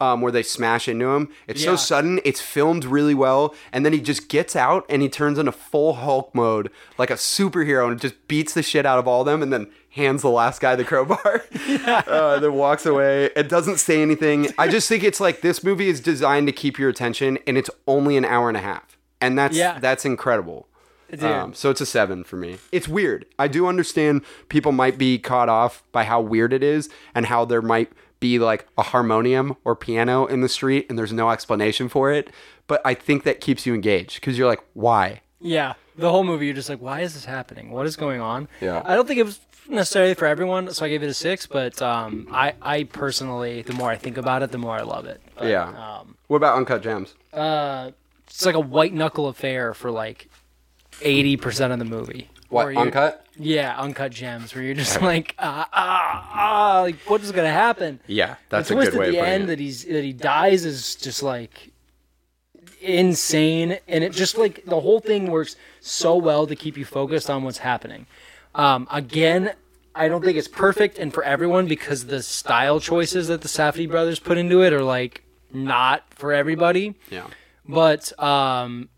[0.03, 2.21] Um, where they smash into him, it's so sudden.
[2.25, 5.93] It's filmed really well, and then he just gets out and he turns into full
[5.93, 9.43] Hulk mode, like a superhero, and just beats the shit out of all of them,
[9.43, 11.45] and then hands the last guy the crowbar,
[12.07, 13.27] uh, then walks away.
[13.37, 14.49] It doesn't say anything.
[14.57, 17.69] I just think it's like this movie is designed to keep your attention, and it's
[17.87, 19.79] only an hour and a half, and that's Yeah.
[19.79, 20.67] that's incredible.
[21.21, 22.59] Um, so it's a seven for me.
[22.71, 23.27] It's weird.
[23.37, 27.45] I do understand people might be caught off by how weird it is and how
[27.45, 31.89] there might be like a harmonium or piano in the street and there's no explanation
[31.89, 32.31] for it.
[32.69, 35.23] But I think that keeps you engaged because you're like, why?
[35.41, 37.71] yeah, the whole movie, you're just like, why is this happening?
[37.73, 38.47] What is going on?
[38.61, 38.81] Yeah.
[38.85, 41.47] I don't think it was necessarily for everyone, so I gave it a six.
[41.47, 45.07] But um, I, I personally, the more I think about it, the more I love
[45.07, 45.21] it.
[45.35, 45.65] But, yeah.
[45.99, 47.15] Um, what about Uncut Gems?
[47.33, 47.91] uh,
[48.31, 50.29] it's like a white knuckle affair for like
[51.03, 52.29] eighty percent of the movie.
[52.49, 53.27] What, Uncut?
[53.37, 58.01] Yeah, uncut gems, where you're just like, ah, ah, ah, like what is gonna happen?
[58.07, 59.47] Yeah, that's the a twist good way at of the putting end it.
[59.47, 61.73] that he's that he dies is just like
[62.81, 67.31] insane, and it just like the whole thing works so well to keep you focused
[67.31, 68.07] on what's happening.
[68.55, 69.53] Um, again,
[69.95, 73.89] I don't think it's perfect and for everyone because the style choices that the Safdie
[73.89, 77.27] brothers put into it are like not for everybody yeah.
[77.71, 78.89] But um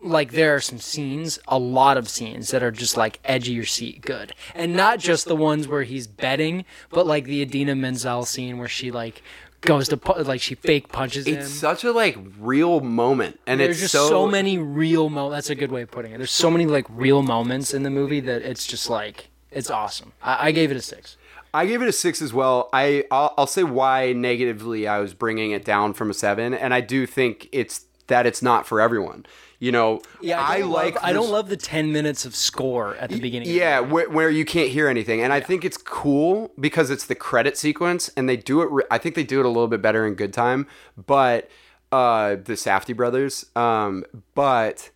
[0.00, 3.54] like there are some scenes a lot of scenes that are just like edge of
[3.54, 4.32] your seat good.
[4.54, 8.68] And not just the ones where he's betting but like the idina menzel scene where
[8.68, 9.22] she like
[9.60, 11.38] goes to pu- like she fake punches him.
[11.38, 15.50] It's such a like real moment, and there's it's just so, many real moments that's
[15.50, 16.18] a good way of putting it.
[16.18, 20.12] There's so many like real moments in the movie that it's just like it's awesome.
[20.22, 21.16] I, I gave it a six.
[21.52, 22.68] I gave it a six as well.
[22.72, 26.72] I I'll, I'll say why negatively I was bringing it down from a seven, and
[26.72, 29.24] I do think it's that it's not for everyone.
[29.60, 33.10] You know, yeah, I, like love, I don't love the 10 minutes of score at
[33.10, 36.90] the beginning Yeah, where, where you can't hear anything, and I think it's cool because
[36.90, 38.70] it's the credit sequence, and they do it.
[38.70, 41.50] Re- I think they do it a little bit better in Good Time, but
[41.90, 43.46] uh, the Safdie brothers.
[43.56, 44.04] Um,
[44.36, 44.90] but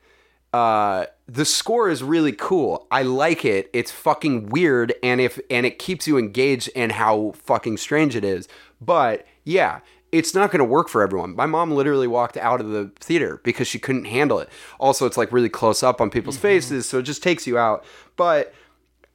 [0.53, 2.87] uh, the score is really cool.
[2.91, 3.71] I like it.
[3.73, 8.25] It's fucking weird, and if and it keeps you engaged in how fucking strange it
[8.25, 8.49] is.
[8.81, 9.81] But yeah,
[10.13, 11.35] it's not going to work for everyone.
[11.35, 14.49] My mom literally walked out of the theater because she couldn't handle it.
[14.79, 17.85] Also, it's like really close up on people's faces, so it just takes you out.
[18.17, 18.55] But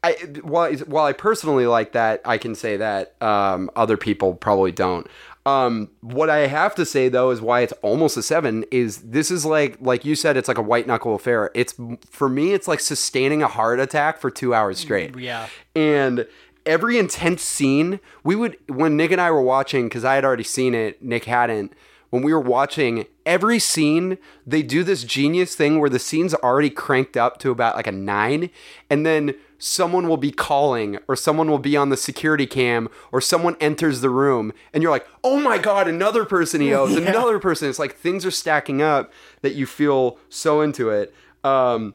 [0.04, 4.72] I, while while I personally like that, I can say that um, other people probably
[4.72, 5.08] don't.
[5.46, 9.32] Um, what I have to say though is why it's almost a seven is this
[9.32, 11.52] is like like you said it's like a white knuckle affair.
[11.56, 11.74] It's
[12.10, 15.18] for me it's like sustaining a heart attack for two hours straight.
[15.18, 15.48] Yeah.
[15.74, 16.28] and
[16.68, 20.44] every intense scene we would when Nick and I were watching because I had already
[20.44, 21.74] seen it, Nick hadn't.
[22.10, 26.70] When we were watching every scene, they do this genius thing where the scene's already
[26.70, 28.50] cranked up to about like a nine,
[28.90, 33.20] and then someone will be calling or someone will be on the security cam or
[33.20, 37.40] someone enters the room and you're like, oh my God, another person he owes, another
[37.40, 37.68] person.
[37.68, 41.14] It's like things are stacking up that you feel so into it.
[41.44, 41.94] Um,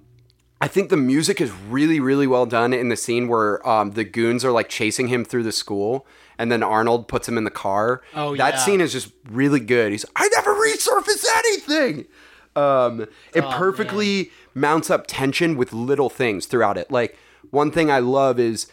[0.63, 4.05] I think the music is really, really well done in the scene where um, the
[4.05, 6.07] goons are like chasing him through the school,
[6.39, 8.01] and then Arnold puts him in the car.
[8.15, 8.61] Oh, that yeah.
[8.61, 9.91] scene is just really good.
[9.91, 12.07] He's, I never resurface anything.
[12.55, 16.93] Um, it perfectly mounts up tension with little things throughout it.
[16.93, 17.19] Like
[17.51, 18.69] one thing I love is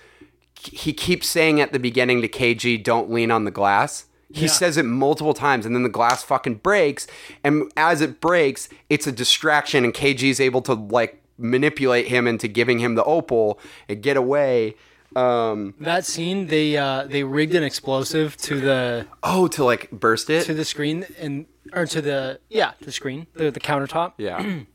[0.54, 4.78] he keeps saying at the beginning to KG, "Don't lean on the glass." He says
[4.78, 7.08] it multiple times, and then the glass fucking breaks.
[7.44, 12.28] And as it breaks, it's a distraction, and KG is able to like manipulate him
[12.28, 14.76] into giving him the opal and get away.
[15.16, 20.30] Um, That scene, they uh, they rigged an explosive to the oh, to like burst
[20.30, 20.46] it.
[20.46, 24.14] to the screen and or to the yeah the screen the the countertop.
[24.18, 24.68] yeah, And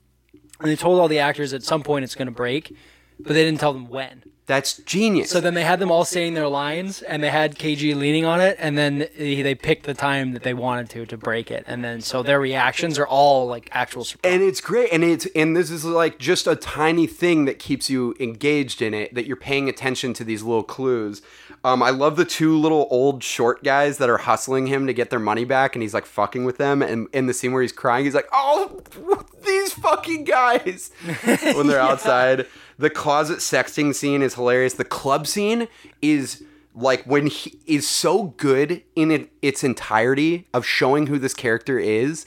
[0.61, 2.75] they told all the actors at some point it's going to break,
[3.21, 4.25] but they didn't tell them when.
[4.47, 5.31] That's genius.
[5.31, 8.41] So then they had them all saying their lines, and they had KG leaning on
[8.41, 11.83] it, and then they picked the time that they wanted to to break it, and
[11.83, 14.35] then so their reactions are all like actual surprise.
[14.35, 17.89] and it's great and it's and this is like just a tiny thing that keeps
[17.89, 21.23] you engaged in it that you're paying attention to these little clues.
[21.63, 25.09] Um, i love the two little old short guys that are hustling him to get
[25.09, 27.73] their money back and he's like fucking with them and in the scene where he's
[27.73, 28.83] crying he's like oh
[29.47, 30.91] these fucking guys!
[31.57, 32.47] When they're outside
[32.79, 35.69] the closet sexting scene is hilarious the club scene
[36.03, 36.43] is
[36.75, 41.79] like when he is so good in it, its entirety of showing who this character
[41.79, 42.27] is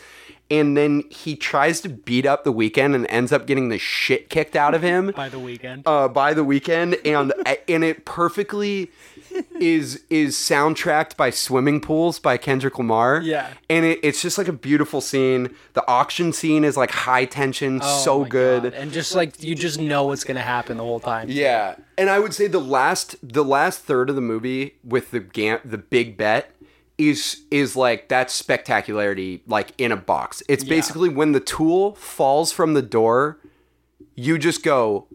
[0.49, 4.29] and then he tries to beat up the Weeknd and ends up getting the shit
[4.29, 5.83] kicked out of him by the Weeknd.
[5.85, 7.33] uh, by the Weeknd and
[7.67, 8.89] and it perfectly
[9.59, 13.47] is is soundtracked by swimming pools by Kendrick Lamar Yeah.
[13.69, 17.79] and it, it's just like a beautiful scene the auction scene is like high tension
[17.83, 18.73] Oh so good God.
[18.73, 21.27] and just like you just know what's gonna happen the whole time.
[21.29, 25.19] yeah, and I would say the last the last third of the movie with the
[25.19, 26.51] gam- the big bet
[26.97, 30.41] is is like that spectacularity like in a box.
[30.49, 33.37] It's basically when the tool falls from the door,
[34.15, 35.07] you just go,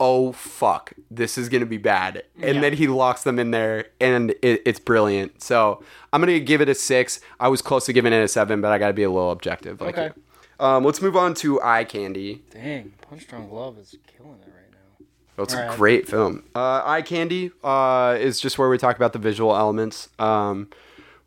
[0.00, 2.60] "Oh fuck, this is gonna be bad," and Yeah.
[2.60, 5.42] then he locks them in there, and it, it's brilliant.
[5.42, 5.82] So
[6.12, 7.20] I'm gonna give it a six.
[7.40, 9.30] I was close to giving it a seven, but I got to be a little
[9.30, 9.80] objective.
[9.80, 10.14] Like Okay.
[10.58, 12.42] Um, let's move on to Eye Candy.
[12.50, 15.06] Dang, Punch Drunk Love is killing it right now.
[15.38, 15.76] Oh, it's a Alright.
[15.76, 16.44] great film.
[16.54, 20.08] Uh, Eye Candy uh, is just where we talk about the visual elements.
[20.18, 20.70] Um,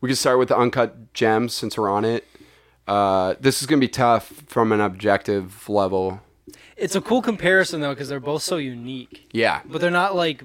[0.00, 2.26] we can start with the uncut gems since we're on it.
[2.88, 6.20] Uh, this is gonna be tough from an objective level.
[6.80, 10.44] It's a cool comparison though because they're both so unique, Yeah, but they're not like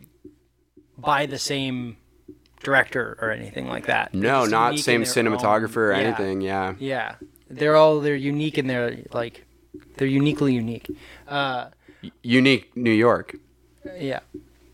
[0.97, 1.95] by the same
[2.61, 4.13] director or anything like that.
[4.13, 5.99] No, not same cinematographer or yeah.
[5.99, 6.41] anything.
[6.41, 7.15] Yeah, Yeah,
[7.49, 9.45] they're all they're unique in their like
[9.97, 10.87] they're uniquely unique.
[11.27, 11.69] Uh,
[12.21, 13.37] unique New York.
[13.97, 14.19] yeah,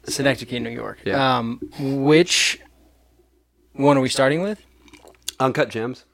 [0.05, 0.99] Synecdoche, New York.
[1.05, 1.37] Yeah.
[1.37, 2.59] Um, which
[3.73, 4.59] one are we starting with?
[5.39, 6.05] Uncut gems.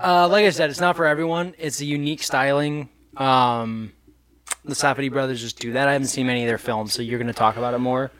[0.00, 1.54] Uh, like I said, it's not for everyone.
[1.58, 2.88] It's a unique styling.
[3.16, 3.92] Um,
[4.64, 5.88] the Safdie brothers just do that.
[5.88, 8.10] I haven't seen many of their films, so you're going to talk about it more.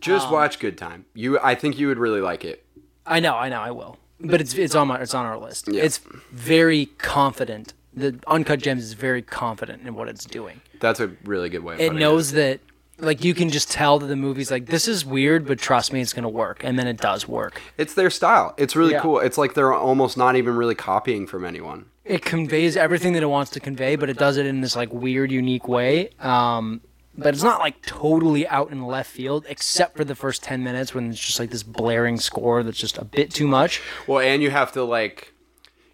[0.00, 1.04] Just Um, watch Good Time.
[1.14, 2.64] You, I think you would really like it.
[3.06, 3.98] I know, I know, I will.
[4.20, 5.68] But it's it's on my it's on our list.
[5.68, 5.82] Yeah.
[5.82, 5.98] It's
[6.30, 7.74] very confident.
[7.92, 10.60] The Uncut Gems is very confident in what it's doing.
[10.78, 11.74] That's a really good way.
[11.74, 12.60] Of It knows that
[13.02, 16.00] like you can just tell that the movie's like this is weird, but trust me,
[16.00, 17.60] it's gonna work, and then it does work.
[17.76, 18.54] It's their style.
[18.56, 19.00] It's really Yeah.
[19.00, 19.18] cool.
[19.18, 21.86] It's like they're almost not even really copying from anyone.
[22.04, 24.92] It conveys everything that it wants to convey, but it does it in this like
[24.92, 26.10] weird, unique way.
[26.20, 26.80] Um,
[27.18, 30.94] but it's not like totally out in left field, except for the first ten minutes
[30.94, 33.82] when it's just like this blaring score that's just a bit too much.
[34.06, 35.32] Well, and you have to like,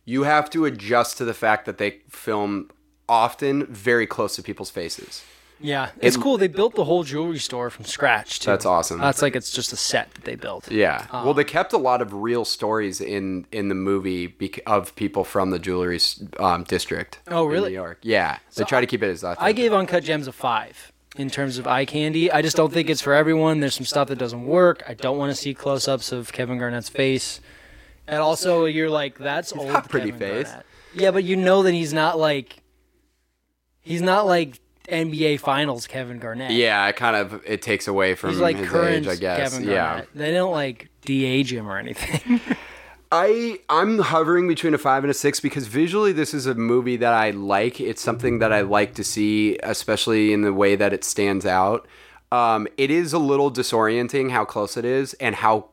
[0.04, 2.70] you have to adjust to the fact that they film
[3.08, 5.22] often very close to people's faces.
[5.60, 6.38] Yeah, it's It- cool.
[6.38, 8.50] They built the whole jewelry store from scratch too.
[8.50, 9.00] That's awesome.
[9.00, 10.70] That's like it's just a set that they built.
[10.70, 11.06] Yeah.
[11.10, 14.94] Um, well, they kept a lot of real stories in in the movie bec- of
[14.94, 15.98] people from the jewelry
[16.38, 17.18] um, district.
[17.28, 17.68] Oh, in really?
[17.70, 17.98] New York.
[18.02, 18.38] Yeah.
[18.54, 19.42] They try to keep it as authentic.
[19.42, 22.30] I gave Uncut Gems a five in terms of eye candy.
[22.30, 23.58] I just don't think it's for everyone.
[23.58, 24.84] There's some stuff that doesn't work.
[24.86, 27.40] I don't want to see close-ups of Kevin Garnett's face,
[28.06, 29.68] and also you're like, that's old.
[29.72, 30.46] got pretty Kevin face.
[30.48, 30.66] Garnett.
[30.94, 32.62] Yeah, but you know that he's not like,
[33.80, 34.60] he's not like
[34.90, 36.50] NBA Finals Kevin Garnett.
[36.50, 39.52] Yeah, it kind of it takes away from he's like his current age, I guess.
[39.54, 40.04] Kevin yeah.
[40.14, 42.40] They don't like de-age him or anything.
[43.12, 46.96] I I'm hovering between a five and a six because visually this is a movie
[46.98, 47.80] that I like.
[47.80, 51.86] It's something that I like to see, especially in the way that it stands out.
[52.30, 55.68] Um, it is a little disorienting how close it is and how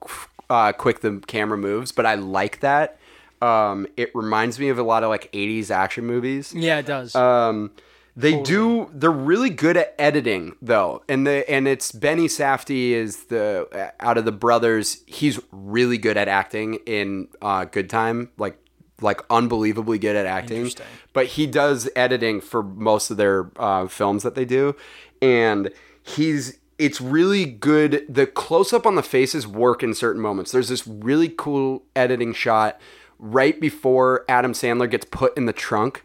[0.49, 2.97] uh, quick the camera moves, but I like that.
[3.41, 6.54] Um, it reminds me of a lot of like '80s action movies.
[6.54, 7.13] yeah, it does.
[7.15, 7.71] Um,
[8.17, 8.89] They do.
[8.93, 14.17] They're really good at editing, though, and the and it's Benny Safdie is the out
[14.17, 15.04] of the brothers.
[15.06, 18.58] He's really good at acting in uh, Good Time, like
[19.01, 20.71] like unbelievably good at acting.
[21.12, 24.78] But he does editing for most of their uh, films that they do,
[25.21, 25.69] and
[26.01, 28.06] he's it's really good.
[28.08, 30.54] The close up on the faces work in certain moments.
[30.54, 32.80] There's this really cool editing shot
[33.19, 36.04] right before Adam Sandler gets put in the trunk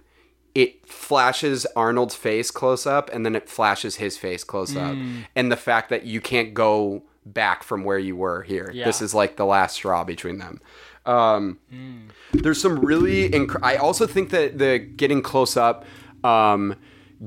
[0.54, 4.94] it flashes Arnold's face close up and then it flashes his face close up.
[4.94, 5.24] Mm.
[5.36, 8.70] And the fact that you can't go back from where you were here.
[8.72, 8.84] Yeah.
[8.84, 10.60] This is like the last straw between them.
[11.06, 12.08] Um, Mm.
[12.32, 13.28] There's some really.
[13.30, 15.84] Inc- I also think that the getting close up
[16.22, 16.76] um,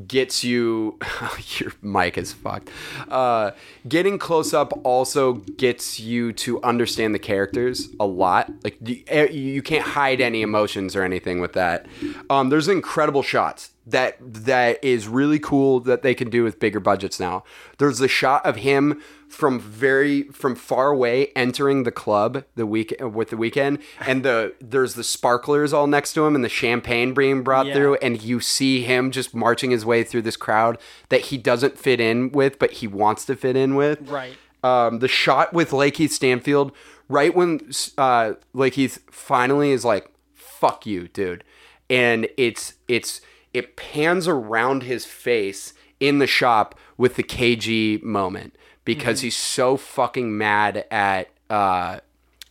[0.08, 0.98] gets you.
[1.58, 2.70] your mic is fucked.
[3.10, 3.52] Uh,
[3.88, 8.52] getting close up also gets you to understand the characters a lot.
[8.64, 11.86] Like you, eh, you can't hide any emotions or anything with that.
[12.30, 16.80] Um, there's incredible shots that that is really cool that they can do with bigger
[16.80, 17.44] budgets now.
[17.80, 22.96] There's a shot of him from very from far away entering the club the week
[23.02, 27.14] with the Weeknd and the there's the sparklers all next to him and the champagne
[27.16, 27.74] being brought Yeah.
[27.74, 30.78] through and you see him just marching his way through this crowd
[31.10, 34.36] that he doesn't fit in with but he wants to fit in with Right.
[34.64, 36.72] um, the shot with LaKeith Stanfield,
[37.10, 37.60] right when
[37.98, 41.44] uh, LaKeith finally is like, "Fuck you, dude,"
[41.90, 43.20] and it's it's
[43.54, 49.26] it pans around his face in the shop with the KG moment because Mm-hmm.
[49.26, 52.00] he's so fucking mad at uh,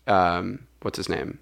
[0.07, 1.39] um, what's his name?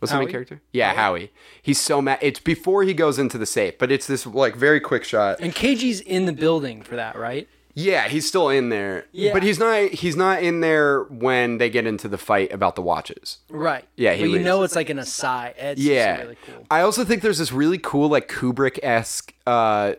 [0.00, 0.60] What's the main character?
[0.72, 1.32] Yeah, Howie.
[1.60, 2.18] He's so mad.
[2.22, 5.40] It's before he goes into the safe, but it's this like very quick shot.
[5.40, 7.48] And KG's in the building for that, right?
[7.80, 9.06] Yeah, he's still in there.
[9.12, 9.32] Yeah.
[9.32, 12.82] But he's not he's not in there when they get into the fight about the
[12.82, 13.38] watches.
[13.48, 13.84] Right.
[13.96, 14.44] Yeah, he but you leaves.
[14.44, 15.54] know it's like an aside.
[15.56, 16.20] It's just Yeah.
[16.22, 16.66] really cool.
[16.70, 19.92] I also think there's this really cool like Kubrick-esque uh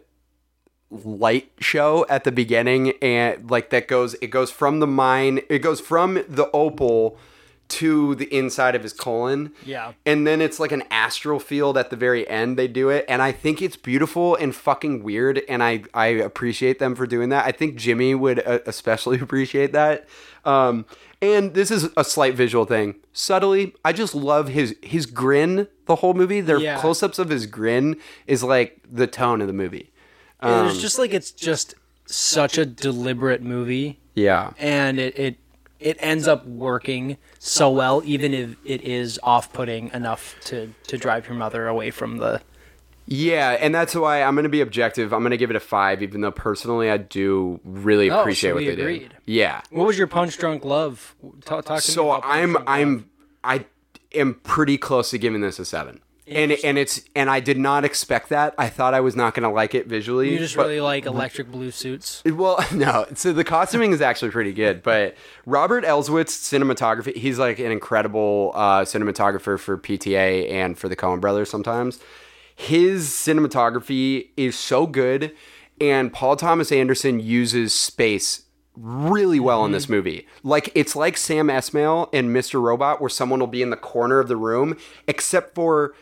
[0.91, 5.59] light show at the beginning and like that goes it goes from the mine it
[5.59, 7.15] goes from the opal
[7.69, 9.51] to the inside of his colon.
[9.65, 9.93] Yeah.
[10.05, 13.05] and then it's like an astral field at the very end they do it.
[13.07, 17.29] And i think it's beautiful and fucking weird and i i appreciate them for doing
[17.29, 17.45] that.
[17.45, 20.07] I think jimmy would uh, especially appreciate that.
[20.45, 20.85] Um
[21.21, 22.95] and this is a slight visual thing.
[23.13, 26.41] Subtly i just love his his grin the whole movie.
[26.41, 26.79] Their Yeah.
[26.79, 29.91] close-ups of his grin is like the tone of the movie.
[30.41, 34.51] Um, it's just like it's just such a deliberate movie, yeah.
[34.57, 35.37] And it it
[35.79, 41.27] it ends up working so well, even if it is off-putting enough to to drive
[41.27, 42.41] your mother away from the.
[43.11, 45.13] Yeah, and that's why I'm going to be objective.
[45.13, 48.51] I'm going to give it a five, even though personally I do really Oh, appreciate
[48.51, 48.99] so what they agreed.
[49.09, 49.13] did.
[49.25, 49.61] Yeah.
[49.71, 51.15] What was your punch drunk love?
[51.43, 52.63] Talk, talk So Punch I'm Love.
[52.67, 53.09] I'm
[53.43, 53.65] I
[54.13, 56.01] am pretty close to giving this a seven.
[56.29, 58.53] And and it's and I did not expect that.
[58.57, 60.31] I thought I was not going to like it visually.
[60.31, 62.23] You just but- really like electric blue suits.
[62.25, 63.05] Well, no.
[63.15, 65.15] So the costuming is actually pretty good, but
[65.45, 71.19] Robert Elswit's cinematography, he's like an incredible uh, cinematographer for PTA and for the Coen
[71.19, 71.99] brothers sometimes.
[72.55, 75.33] His cinematography is so good,
[75.79, 78.43] and Paul Thomas Anderson uses space
[78.75, 80.27] really well in this movie.
[80.43, 82.61] Like it's like Sam Esmail and Mr.
[82.61, 85.93] Robot, where someone will be in the corner of the room, except for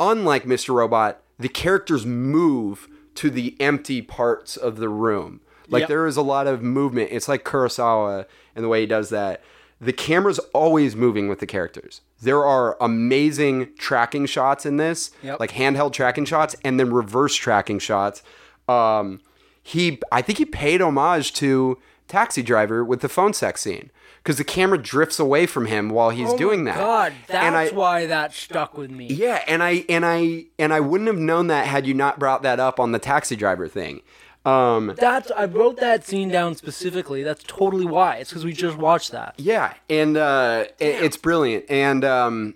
[0.00, 0.74] unlike Mr.
[0.74, 5.40] Robot, the characters move to the empty parts of the room.
[5.68, 5.88] Like Yep.
[5.88, 7.10] there is a lot of movement.
[7.12, 9.42] It's like Kurosawa and the way he does that.
[9.80, 12.00] The camera's always moving with the characters.
[12.20, 15.38] There are amazing tracking shots in this, Yep.
[15.38, 18.22] like handheld tracking shots, and then reverse tracking shots.
[18.68, 19.20] Um,
[19.62, 23.90] he, I think he paid homage to Taxi Driver with the phone sex scene
[24.28, 26.76] because the camera drifts away from him while he's doing that.
[26.76, 29.06] Oh God, that's I, why that stuck with me.
[29.06, 32.42] yeah, and I and I and I wouldn't have known that had you not brought
[32.42, 34.02] that up on the taxi driver thing.
[34.44, 37.22] Um, That's I wrote that scene down specifically.
[37.22, 38.16] That's totally why.
[38.16, 39.34] It's because we just watched that.
[39.38, 42.54] yeah, and uh, it, it's brilliant, and um,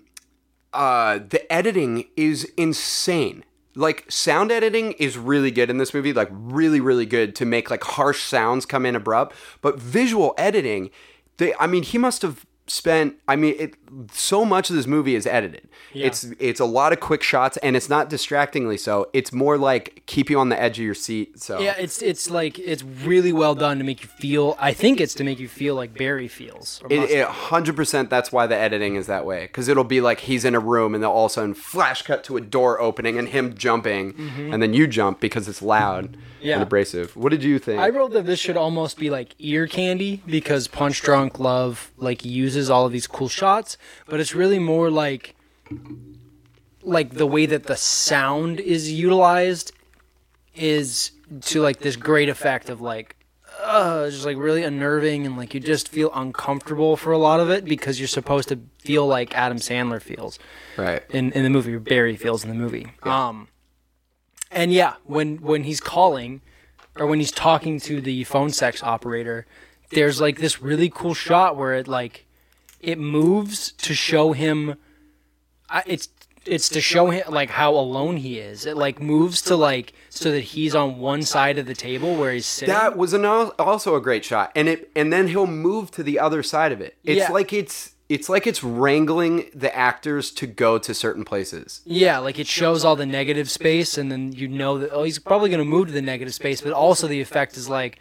[0.73, 3.43] uh, the editing is insane.
[3.73, 7.71] Like sound editing is really good in this movie, like really, really good to make
[7.71, 9.35] like harsh sounds come in abrupt.
[9.61, 10.91] But visual editing,
[11.37, 13.17] they, I mean, he must have spent.
[13.27, 13.75] I mean, it
[14.11, 15.67] so much of this movie is edited.
[15.93, 19.07] It's it's a lot of quick shots, and it's not distractingly so.
[19.13, 21.39] It's more like keep you on the edge of your seat.
[21.39, 24.55] So Yeah, it's it's like it's really well done to make you feel.
[24.59, 26.81] I think it's to make you feel like Barry feels.
[26.89, 29.43] It, it 100% that's why the editing is that way.
[29.43, 32.01] Because it'll be like he's in a room and then all of a sudden flash
[32.01, 34.15] cut to a door opening and him jumping.
[34.51, 36.19] And then you jump because it's loud Mm-hmm.
[36.41, 36.55] Yeah.
[36.55, 37.15] and abrasive.
[37.15, 37.79] What did you think?
[37.79, 42.25] I wrote that this should almost be like ear candy because Punch Drunk Love like
[42.25, 43.77] uses all of these cool shots,
[44.07, 45.35] but it's really more like
[46.81, 49.71] like the way that the sound is utilized
[50.55, 51.11] is
[51.41, 53.15] to like this great effect of like
[53.61, 57.49] uh just like really unnerving and like you just feel uncomfortable for a lot of
[57.49, 60.37] it because you're supposed to feel like Adam Sandler feels
[60.77, 61.03] Right.
[61.09, 62.87] in, in the movie or Barry feels in the movie.
[63.03, 63.47] Um
[64.51, 66.41] and yeah, when when he's calling
[66.99, 69.47] or when he's talking to the phone sex operator,
[69.91, 72.25] there's like this really cool shot where it like
[72.83, 74.75] it moves to show him
[75.85, 76.09] it's
[76.45, 78.65] it's to show him like how alone he is.
[78.65, 82.33] It like moves to like so that he's on one side of the table where
[82.33, 82.73] he's sitting.
[82.73, 86.03] That was an, al- also a great shot, and it and then he'll move to
[86.03, 86.97] the other side of it.
[87.03, 87.31] It's Yeah.
[87.31, 91.81] like it's it's like it's wrangling the actors to go to certain places.
[91.85, 95.19] Yeah, like it shows all the negative space, and then you know that oh, he's
[95.19, 97.99] probably gonna move to the negative space, but also the effect is like,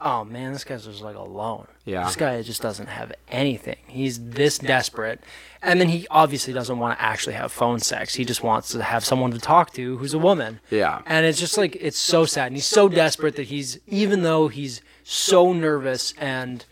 [0.00, 1.66] oh man, this guy's just like alone.
[1.84, 2.04] Yeah.
[2.04, 3.76] this guy just doesn't have anything.
[3.86, 5.20] He's this desperate,
[5.62, 8.14] and then he obviously doesn't want to actually have phone sex.
[8.14, 10.60] He just wants to have someone to talk to who's a woman.
[10.70, 11.02] Yeah.
[11.06, 14.48] and it's just like it's so sad, and he's so desperate that he's even though
[14.48, 16.64] he's so nervous and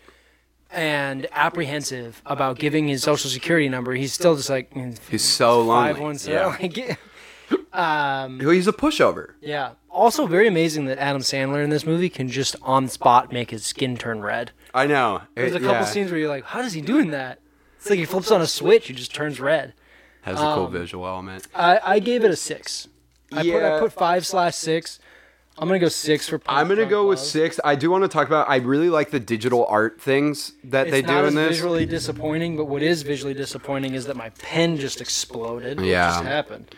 [0.71, 4.73] and apprehensive about giving his social security number, he's still just like
[5.09, 6.17] He's so lonely.
[6.27, 6.57] Yeah.
[7.73, 9.33] um, He's a pushover.
[9.41, 9.71] yeah.
[9.89, 13.51] Also, very amazing that Adam Sandler in this movie can just on the spot make
[13.51, 14.51] his skin turn red.
[14.73, 15.21] I know.
[15.35, 17.39] There's a couple scenes where you're like, how does he doing that?
[17.77, 19.73] It's like he flips on a switch, he just turns red.
[20.23, 21.47] Has a cool um, visual element.
[21.53, 22.87] I, I gave it a six.
[23.31, 23.75] I put Yeah.
[23.75, 24.99] I put five slash six.
[25.59, 26.41] I'm gonna go six for.
[26.47, 27.59] I'm gonna go with six.
[27.63, 28.49] I do want to talk about.
[28.49, 31.49] I really like the digital art things that It's they not do as in this.
[31.49, 35.77] visually disappointing, but what is visually disappointing is that my pen just exploded.
[35.77, 36.07] What Yeah.
[36.09, 36.73] just happened.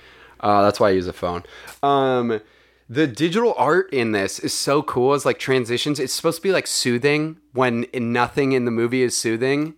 [0.45, 1.43] Uh, that's why I use a phone.
[1.81, 2.39] Um,
[2.87, 5.15] the digital art in this is so cool.
[5.15, 5.99] It's like transitions.
[5.99, 9.73] It's supposed to be like soothing when nothing in the movie is soothing.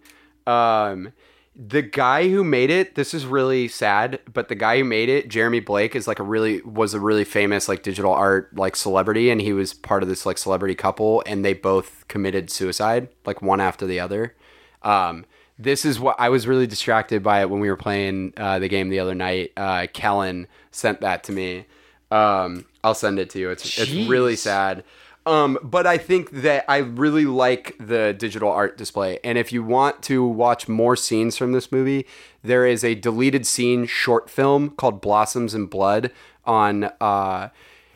[0.45, 1.13] Um,
[1.55, 5.29] the guy who made it, this is really sad, but the guy who made it,
[5.29, 9.29] Jeremy Blake, is like a really was a really famous like digital art like celebrity,
[9.29, 13.41] and he was part of this like celebrity couple, and they both committed suicide, like
[13.41, 14.35] one after the other.
[14.83, 15.25] Um,
[15.59, 18.67] this is what I was really distracted by it when we were playing uh, the
[18.67, 19.51] game the other night.
[19.57, 21.65] Uh, Kellen sent that to me.
[22.11, 23.49] Um, I'll send it to you.
[23.49, 24.83] It's it's really sad.
[25.25, 29.19] Um, but I think that I really like the digital art display.
[29.25, 32.07] And if you want to watch more scenes from this movie,
[32.43, 36.11] there is a deleted scene short film called Blossoms and Blood
[36.45, 37.49] on uh,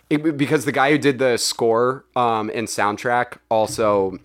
[0.10, 4.20] it, because the guy who did the score um, and soundtrack also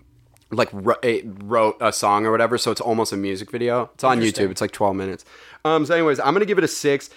[0.51, 0.69] like
[1.03, 2.57] it wrote a song or whatever.
[2.57, 3.89] So it's almost a music video.
[3.95, 4.51] It's on YouTube.
[4.51, 5.25] It's like 12 minutes.
[5.65, 7.09] Um, so, anyways, I'm gonna give it a six.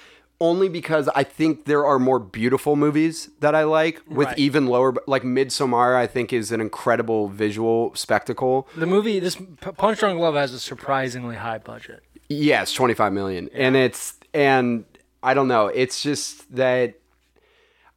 [0.42, 4.38] Only because I think there are more beautiful movies that I like with Right.
[4.38, 5.94] even lower, like Midsommar.
[5.94, 8.66] I think is an incredible visual spectacle.
[8.74, 12.02] The movie, this Punch Drunk Love has a surprisingly high budget.
[12.30, 13.50] Yes, 25 million.
[13.52, 14.86] And it's and
[15.22, 16.94] I don't know, it's just that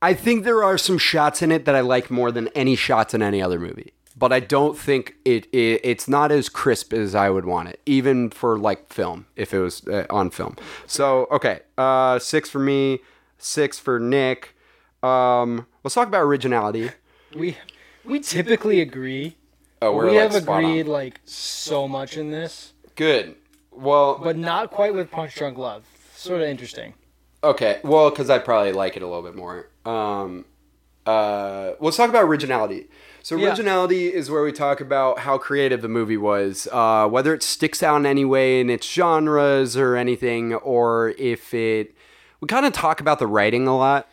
[0.02, 3.14] I think there are some shots in it that I like more than any shots
[3.14, 3.94] in any other movie.
[4.16, 7.80] But I don't think it, it it's not as crisp as I would want it,
[7.86, 10.56] even for like film, if it was uh, on film.
[10.86, 13.00] So okay, uh, six for me,
[13.38, 14.56] six for Nick.
[15.02, 16.92] Um, let's talk about originality.
[17.36, 17.58] We
[18.06, 19.36] we typically agree.
[19.82, 20.70] Oh, we're we like have spot on.
[20.70, 23.36] agreed like so much in this, Good.
[23.72, 25.84] Well, but not quite with Punch Drunk Love.
[26.16, 26.94] Sort of interesting.
[27.44, 29.68] Okay, well, because I probably like it a little bit more.
[29.86, 30.46] Um,
[31.06, 32.88] uh, let's talk about originality.
[33.26, 33.48] So, Yeah.
[33.48, 37.82] originality is where we talk about how creative the movie was, uh, whether it sticks
[37.82, 41.96] out in any way in its genres or anything, or if it.
[42.42, 44.12] We kind of talk about the writing a lot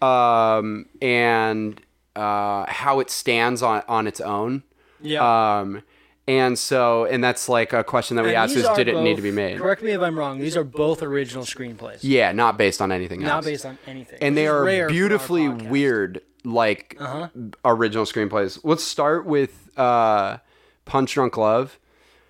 [0.00, 1.80] um, and
[2.14, 4.62] uh, how it stands on, on its own.
[5.00, 5.58] Yeah.
[5.58, 5.82] Um,
[6.28, 9.16] and so, and that's like a question that we And asked is did it need
[9.16, 9.58] to be made?
[9.58, 10.38] Correct me if I'm wrong.
[10.38, 11.98] These are both original screenplays.
[12.02, 13.28] Yeah, not based on anything else.
[13.28, 14.18] Not based on anything.
[14.22, 17.28] and they are rare for our beautifully weird like Uh-huh.
[17.64, 20.38] original screenplays let's start with uh
[20.84, 21.78] punch drunk love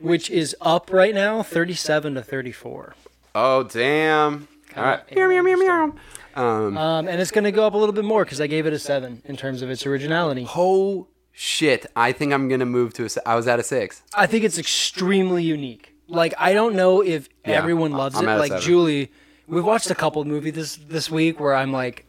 [0.00, 2.94] Which is up right now, 37 to 34.
[3.34, 5.94] oh damn all right Meow, meow, meow, meow.
[6.36, 8.66] um Um, and it's going to go up a little bit more because I gave
[8.66, 10.46] it a seven in terms of its originality.
[10.54, 13.28] oh shit i think i'm gonna move to a.
[13.28, 15.94] I was at a six I think it's extremely unique.
[16.08, 18.36] Like I don't know if Yeah, everyone loves I'm it.
[18.36, 18.60] Like.
[18.60, 19.10] Julie,
[19.46, 22.04] we've watched a couple movies this this week where I'm like,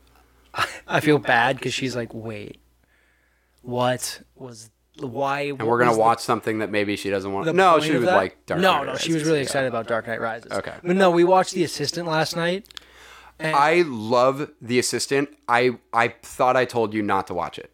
[0.87, 2.59] I feel bad because she's like, wait,
[3.61, 4.69] what was
[4.99, 5.41] why?
[5.41, 8.15] and we're gonna watch something that maybe she doesn't want the no she that?
[8.15, 10.51] like dark no, Knight no, she was Rises, really excited about Dark Knight Rises.
[10.51, 10.75] Okay.
[10.83, 12.67] but no, we watched The Assistant last night.
[13.39, 17.71] And, i love the assistant i i thought i told you not to watch it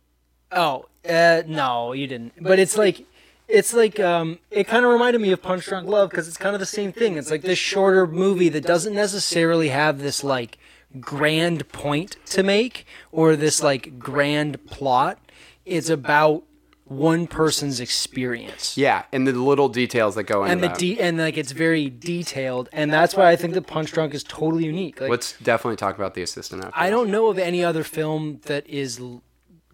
[0.53, 2.33] oh, uh, no, you didn't.
[2.41, 3.05] But it's like.
[3.51, 6.53] It's like um, it kind of reminded me of Punch Drunk Love because it's kind
[6.53, 7.17] of the same thing.
[7.17, 10.59] It's like this shorter movie that doesn't necessarily have this like
[10.99, 15.17] grand point to make or this like grand plot.
[15.65, 16.43] It's about
[16.85, 18.77] one person's experience.
[18.77, 20.77] Yeah, and the little details that go into And the that.
[20.77, 24.23] de- and like it's very detailed, and that's why I think the Punch Drunk is
[24.23, 25.01] totally unique.
[25.01, 26.65] Like, Let's definitely talk about the assistant.
[26.65, 29.23] After I don't know of any other film that is l-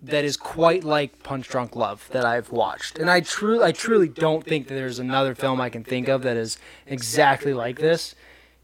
[0.06, 4.08] that is quite like Punch Drunk Love that I've watched, and I truly, I truly
[4.08, 8.16] don't think that there's another film I can think of that is exactly like this.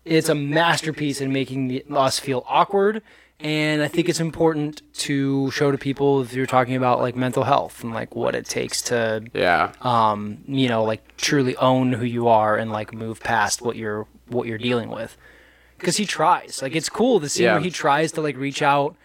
[0.05, 3.01] It's a masterpiece in making us feel awkward,
[3.39, 7.43] and I think it's important to show to people if you're talking about like mental
[7.43, 9.71] health and like what it takes to Yeah.
[9.81, 14.07] um, you know, like truly own who you are and like move past what you're
[14.27, 15.17] what you're dealing with.
[15.77, 16.61] Because he tries.
[16.61, 17.53] Like it's cool the scene Yeah.
[17.53, 18.95] where he tries to like reach out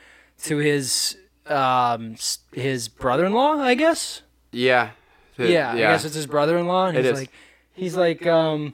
[0.45, 1.16] to his
[1.51, 2.17] um
[2.53, 4.23] his brother-in-law, I guess.
[4.53, 4.91] yeah.
[5.39, 7.21] Yeah, I guess it's his brother-in-law, and It he's is.
[7.21, 7.31] like,
[7.75, 8.73] he's like, um,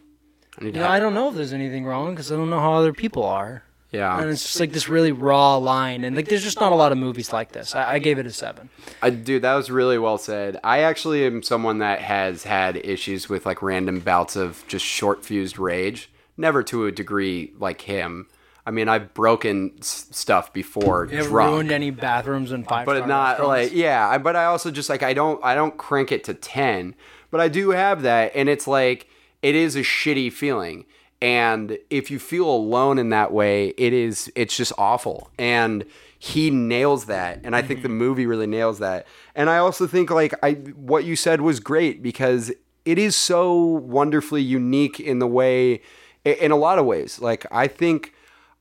[0.61, 2.75] I you know, I don't know if there's anything wrong because I don't know how
[2.75, 3.65] other people are.
[3.91, 4.17] yeah.
[4.21, 6.93] And it's just like this really raw line, and like there's just not a lot
[6.93, 7.75] of movies like this.
[7.75, 8.69] I, I gave it a seven.
[9.03, 10.57] I, dude, that was really well said.
[10.63, 15.25] I actually am someone that has had issues with like random bouts of just short
[15.25, 16.11] fused rage.
[16.37, 18.29] Never to a degree like him.
[18.65, 22.87] I mean, I've broken s- stuff before It drunk, ruined any bathrooms and five.
[22.87, 24.09] but not like yeah.
[24.09, 26.95] I- But I also just like I don't I don't crank it to ten,
[27.31, 29.09] but I do have that, and it's like
[29.43, 30.87] it is a shitty feeling.
[31.21, 35.31] And if you feel alone in that way, it is it's just awful.
[35.39, 35.85] And
[36.19, 37.99] he nails that, and I think the mm-hmm.
[37.99, 39.07] movie really nails that.
[39.35, 42.53] And I also think like I what you said was great because
[42.85, 45.81] it is so wonderfully unique in the way
[46.25, 47.21] in a lot of ways.
[47.21, 48.12] Like I think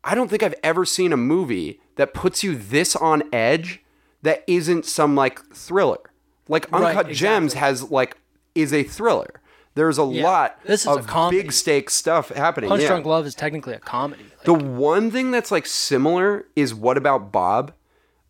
[0.03, 3.83] I don't think I've ever seen a movie that puts you this on edge
[4.23, 5.99] that isn't some like thriller.
[6.47, 8.17] Like Right, Uncut Gems has like
[8.55, 9.41] is a thriller.
[9.73, 11.41] There's a lot This is of comedy.
[11.41, 12.69] big stakes stuff happening.
[12.69, 12.89] Punch yeah.
[12.89, 14.23] Drunk Love is technically a comedy.
[14.23, 17.71] Like, The one thing that's like similar is what about Bob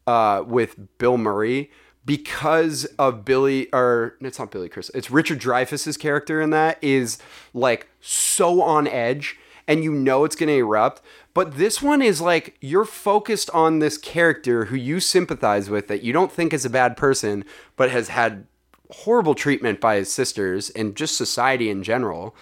[0.06, 1.72] uh, with Bill Murray
[2.06, 4.92] because of Billy or it's not Billy Chris.
[4.94, 7.18] It's Richard Dreyfuss's character in that is
[7.54, 11.02] like so on edge and you know it's going to erupt.
[11.34, 16.04] But this one is like you're focused on this character who you sympathize with that
[16.04, 17.46] you don't think is a bad person
[17.78, 18.46] but has had
[18.90, 22.36] horrible treatment by his sisters and just society in general.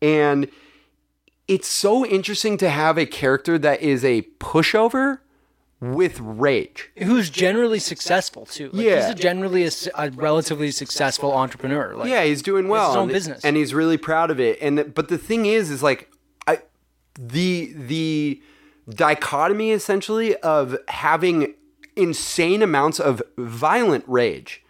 [0.00, 0.48] And
[1.48, 5.18] it's so interesting to have a character that is a pushover
[5.80, 6.90] with rage.
[7.02, 8.70] who's generally successful too.
[8.72, 9.02] Like, Yeah.
[9.02, 11.94] he's a generally a relatively successful entrepreneur.
[11.94, 12.88] Like, yeah, he's doing well.
[12.88, 13.44] his own and, business.
[13.44, 14.58] and he's really proud of it.
[14.62, 16.10] And but the thing is, is like
[17.18, 18.42] the the
[18.88, 21.54] dichotomy essentially of having
[21.96, 24.62] insane amounts of violent rage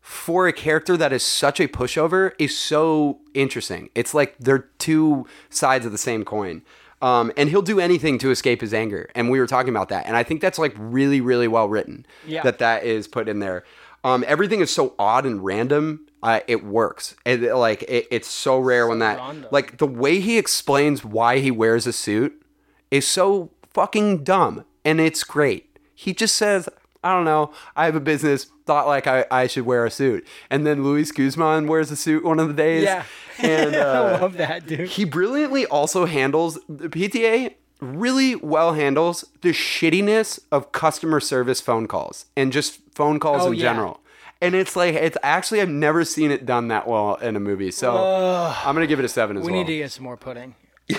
[0.00, 3.90] for a character that is such a pushover is so interesting.
[3.94, 6.62] It's like they're two sides of the same coin.
[7.02, 9.08] Um, and he'll do anything to escape his anger.
[9.14, 10.04] And we were talking about that.
[10.06, 12.42] And I think that's like really, really well written Yeah.
[12.42, 13.64] that that is put in there.
[14.04, 16.06] Um, everything is so odd and random.
[16.22, 17.16] Uh, it works.
[17.24, 21.50] And like it, it's so rare when that like the way he explains why he
[21.50, 22.42] wears a suit
[22.90, 25.78] is so fucking dumb and it's great.
[25.94, 26.68] He just says,
[27.02, 30.26] I don't know, I have a business, thought like I, I should wear a suit.
[30.50, 32.84] And then Luis Guzman wears a suit one of the days.
[32.84, 33.04] Yeah.
[33.42, 34.88] And I uh, love that dude.
[34.90, 41.86] he brilliantly also handles the PTA really well handles the shittiness of customer service phone
[41.86, 43.62] calls and just phone calls Oh, in yeah.
[43.62, 44.00] general.
[44.42, 47.70] And it's like it's actually I've never seen it done that well in a movie.
[47.70, 49.58] So I'm gonna give it a seven as We well.
[49.60, 50.54] We need to get some more pudding.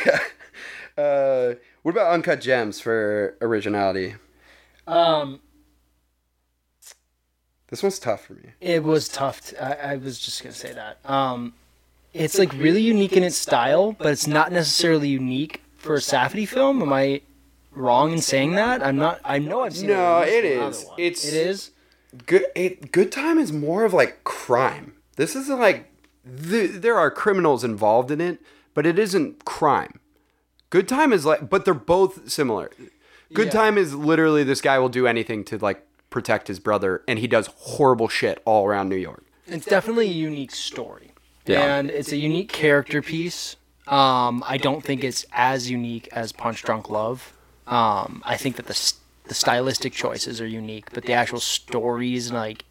[0.97, 4.15] Uh, what about Uncut Gems for originality?
[4.85, 5.39] Um,
[7.69, 8.49] This one's tough for me.
[8.59, 9.39] it was tough.
[9.47, 10.97] To, I, I was just gonna say that.
[11.09, 11.53] Um,
[12.13, 16.47] it's like really unique in its style, but it's not necessarily unique for a Safdie
[16.47, 16.81] film.
[16.81, 17.21] Am I
[17.71, 18.83] wrong in saying that?
[18.85, 19.21] I'm not.
[19.23, 20.77] I know I've seen No, at it one is.
[20.79, 20.99] other one.
[20.99, 21.71] It's- it is.
[22.25, 22.45] Good.
[22.55, 24.93] It, Good Time is more of like crime.
[25.15, 25.89] This isn't like
[26.25, 28.39] th- there are criminals involved in it,
[28.73, 29.99] but it isn't crime.
[30.69, 32.71] Good Time is like, but they're both similar.
[33.33, 33.51] Good Yeah.
[33.53, 37.27] Time is literally this guy will do anything to like protect his brother, and he
[37.27, 39.23] does horrible shit all around New York.
[39.47, 41.11] It's definitely a unique story.
[41.45, 41.75] Yeah.
[41.77, 43.55] And it's a unique character piece.
[43.87, 47.33] Um, I don't think it's as unique as Punch Drunk Love.
[47.67, 48.93] Um, I think that the s-
[49.31, 52.65] the stylistic choices are unique, but the actual stories like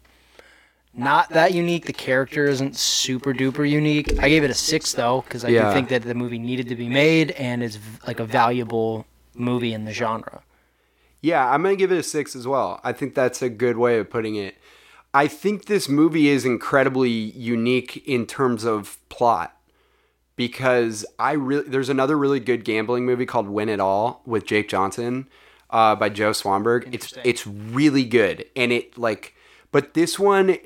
[0.93, 1.87] not that unique.
[1.87, 4.19] The character isn't super duper unique.
[4.19, 5.69] I gave it a six though because I Yeah.
[5.69, 9.07] do think that the movie needed to be made and is v- like a valuable
[9.33, 10.43] movie in the genre.
[11.19, 12.79] Yeah, I'm gonna give it a six as well.
[12.83, 14.55] I think that's a good way of putting it.
[15.15, 19.57] I think this movie is incredibly unique in terms of plot
[20.35, 24.69] because I really there's another really good gambling movie called Win It All with Jake
[24.69, 25.27] Johnson.
[25.71, 26.93] Uh, by Joe Swanberg.
[26.93, 29.35] It's it's really good, and it like,
[29.71, 30.57] but this one,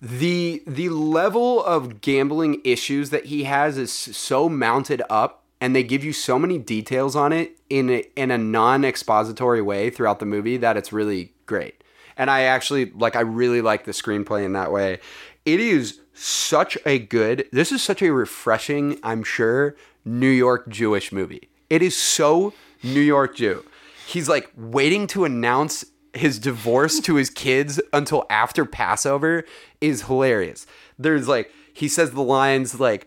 [0.00, 5.82] the the level of gambling issues that he has is so mounted up, and they
[5.82, 10.18] give you so many details on it in a, in a non expository way throughout
[10.18, 11.82] the movie that it's really great.
[12.16, 15.00] And I actually like I really like the screenplay in that way.
[15.44, 17.46] It is such a good.
[17.52, 21.48] This is such a refreshing, I'm sure, New York Jewish movie.
[21.68, 23.64] It is so New York Jew.
[24.06, 29.44] He's like waiting to announce his divorce to his kids until after Passover
[29.80, 30.66] is hilarious.
[30.98, 33.06] There's like he says the lines like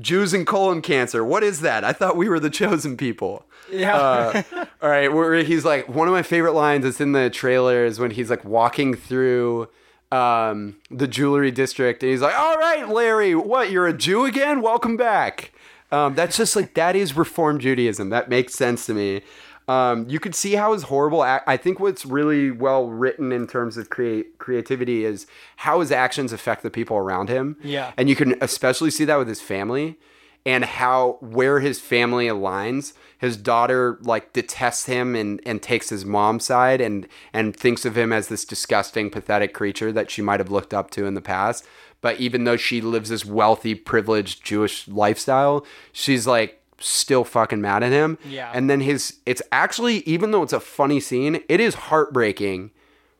[0.00, 1.24] Jews and colon cancer.
[1.24, 1.84] What is that?
[1.84, 3.44] I thought we were the chosen people.
[3.70, 3.96] Yeah.
[3.96, 4.42] Uh,
[4.82, 7.98] all right, where he's like one of my favorite lines that's in the trailer is
[7.98, 9.68] when he's like walking through
[10.10, 13.70] um, the jewelry district and he's like, "All right, Larry, what?
[13.70, 14.62] You're a Jew again?
[14.62, 15.52] Welcome back."
[15.90, 18.10] Um, that's just like that is Reform Judaism.
[18.10, 19.22] That makes sense to me.
[19.68, 21.24] Um, you could see how his horrible.
[21.24, 25.92] Ac- I think what's really well written in terms of create creativity is how his
[25.92, 27.56] actions affect the people around him.
[27.62, 27.92] Yeah.
[27.96, 29.98] and you can especially see that with his family
[30.46, 32.94] and how where his family aligns.
[33.18, 37.98] His daughter like detests him and and takes his mom's side and and thinks of
[37.98, 41.20] him as this disgusting, pathetic creature that she might have looked up to in the
[41.20, 41.66] past.
[42.00, 47.82] But even though she lives this wealthy, privileged Jewish lifestyle, she's like still fucking mad
[47.82, 48.18] at him.
[48.24, 48.50] Yeah.
[48.54, 52.70] And then his it's actually even though it's a funny scene, it is heartbreaking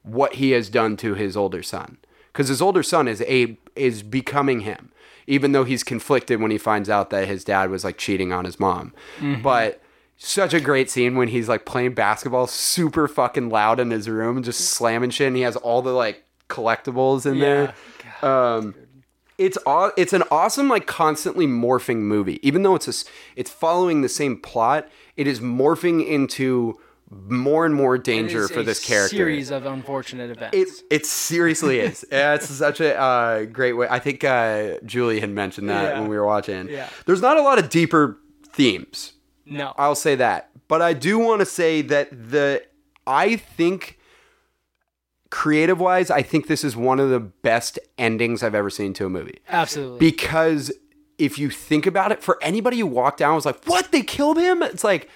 [0.03, 1.99] what he has done to his older son.
[2.33, 4.93] Because his older son is a is becoming him
[5.29, 8.47] even though he's conflicted when he finds out that his dad was like cheating on
[8.47, 8.95] his mom.
[9.43, 9.83] But
[10.17, 14.43] such a great scene when he's like playing basketball super fucking loud in his room
[14.43, 17.75] just slamming shit and he has all the like collectibles in there.
[18.23, 18.75] Um
[19.39, 24.03] it's aw- it's an awesome like constantly morphing movie even though it's a, it's following
[24.03, 26.79] the same plot it is morphing into
[27.11, 30.55] more and more danger for this character Series of unfortunate events.
[30.57, 32.05] it it seriously is.
[32.13, 33.87] Yeah, it's such a uh, great way.
[33.89, 36.01] I think uh, Julie had mentioned that Yeah.
[36.01, 36.69] when we were watching.
[36.69, 36.87] Yeah.
[37.07, 38.19] There's not a lot of deeper
[38.53, 39.15] themes.
[39.47, 39.73] no.
[39.79, 42.63] I'll say that, but I do want to say that the
[43.07, 43.98] I think
[45.31, 49.07] creative wise, I think this is one of the best endings I've ever seen to
[49.07, 49.99] a movie Absolutely.
[49.99, 50.73] because
[51.19, 53.91] if you think about it, for anybody who walked down and was like, "What?
[53.91, 55.09] They killed him?" It's like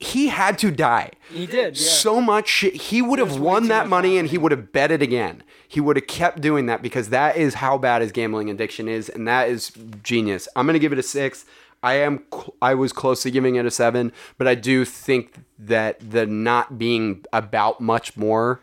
[0.00, 1.76] he had to die he did.
[1.76, 1.88] Yeah.
[1.88, 2.74] so much shit.
[2.74, 5.42] He would have won that money and he would have bet it again.
[5.66, 9.08] He would have kept doing that because that is how bad his gambling addiction is,
[9.08, 9.72] and that is
[10.02, 10.48] genius.
[10.54, 11.44] I'm gonna give it a six.
[11.82, 12.24] I am.
[12.60, 16.78] I was close to giving it a seven, but I do think that the not
[16.78, 18.60] being about much more,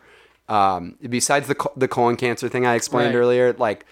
[0.48, 3.20] um, besides the the colon cancer thing I explained Right.
[3.20, 3.86] earlier, like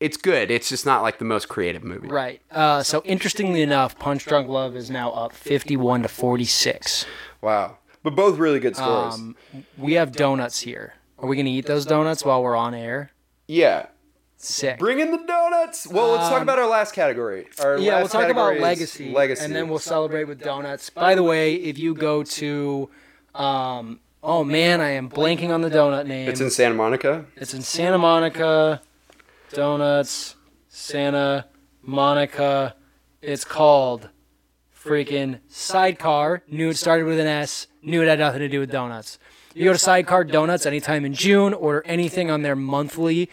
[0.00, 0.50] it's good.
[0.50, 2.08] It's just not like the most creative movie.
[2.08, 2.40] Right.
[2.50, 7.04] Uh, so interestingly enough, Punch Drunk Love is now up 51 to 46.
[7.42, 7.76] Wow.
[8.02, 9.14] But both really good scores.
[9.14, 9.36] Um,
[9.76, 10.94] we have donuts here.
[11.18, 13.10] Are we gonna eat those donuts while we're on air?
[13.46, 13.86] yeah.
[14.42, 14.78] Sick.
[14.78, 15.86] Bring in the donuts.
[15.86, 17.46] Well, let's talk about our last category.
[17.62, 20.42] Our Um, yeah, we'll last talk about is legacy, Legacy, and then we'll celebrate with
[20.42, 20.88] donuts.
[20.88, 22.88] By the way, if you go to,
[23.34, 26.26] um, oh man, I am blanking on the donut name.
[26.26, 27.26] It's in Santa Monica.
[27.36, 28.80] It's in Santa Monica.
[29.52, 30.36] Donuts,
[30.68, 31.44] Santa
[31.82, 32.76] Monica.
[33.20, 34.08] It's called
[34.74, 36.44] freaking Sidecar.
[36.48, 37.66] Knew it started with an S.
[37.82, 39.18] Knew it had nothing to do with donuts.
[39.52, 41.52] You go to Sidecar Donuts anytime in June.
[41.52, 43.28] Order anything on their monthly,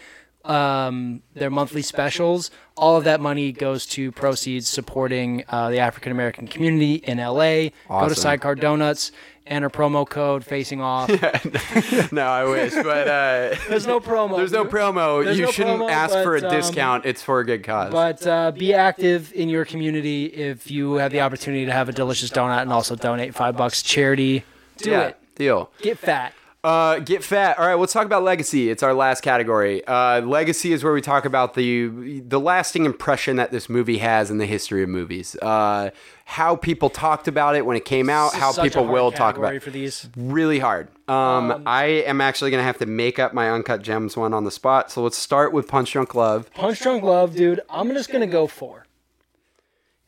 [0.48, 2.50] um, their monthly specials.
[2.76, 7.70] All of that money goes to proceeds supporting uh, the African American community in LA.
[7.88, 9.12] Go to Sidecar Donuts.
[9.46, 11.08] Enter promo code Facing Off.
[12.12, 14.36] no, I wish, but uh, There's no promo.
[14.36, 15.24] there's no promo.
[15.24, 17.06] There's you no shouldn't promo, ask for a um, discount.
[17.06, 17.90] It's for a good cause.
[17.90, 21.92] But uh, be active in your community if you have the opportunity to have a
[21.92, 24.44] delicious donut and also donate five bucks to charity.
[24.76, 25.20] Do yeah, it.
[25.36, 25.70] deal.
[25.80, 26.34] Get fat.
[26.64, 27.56] Uh, get fat.
[27.56, 28.68] All right, let's talk about legacy.
[28.68, 29.84] It's our last category.
[29.86, 34.28] Uh, legacy is where we talk about the the lasting impression that this movie has
[34.28, 35.36] in the history of movies.
[35.40, 35.90] Uh,
[36.24, 38.34] how people talked about it when it came out.
[38.34, 39.62] How people will talk about it.
[39.62, 40.08] for these.
[40.16, 40.88] really hard.
[41.08, 44.50] Um, I am actually gonna have to make up my uncut gems one on the
[44.50, 44.90] spot.
[44.90, 46.52] So let's start with Punch Drunk Love.
[46.54, 47.60] Punch Drunk Love, dude.
[47.70, 48.86] I'm just gonna go four,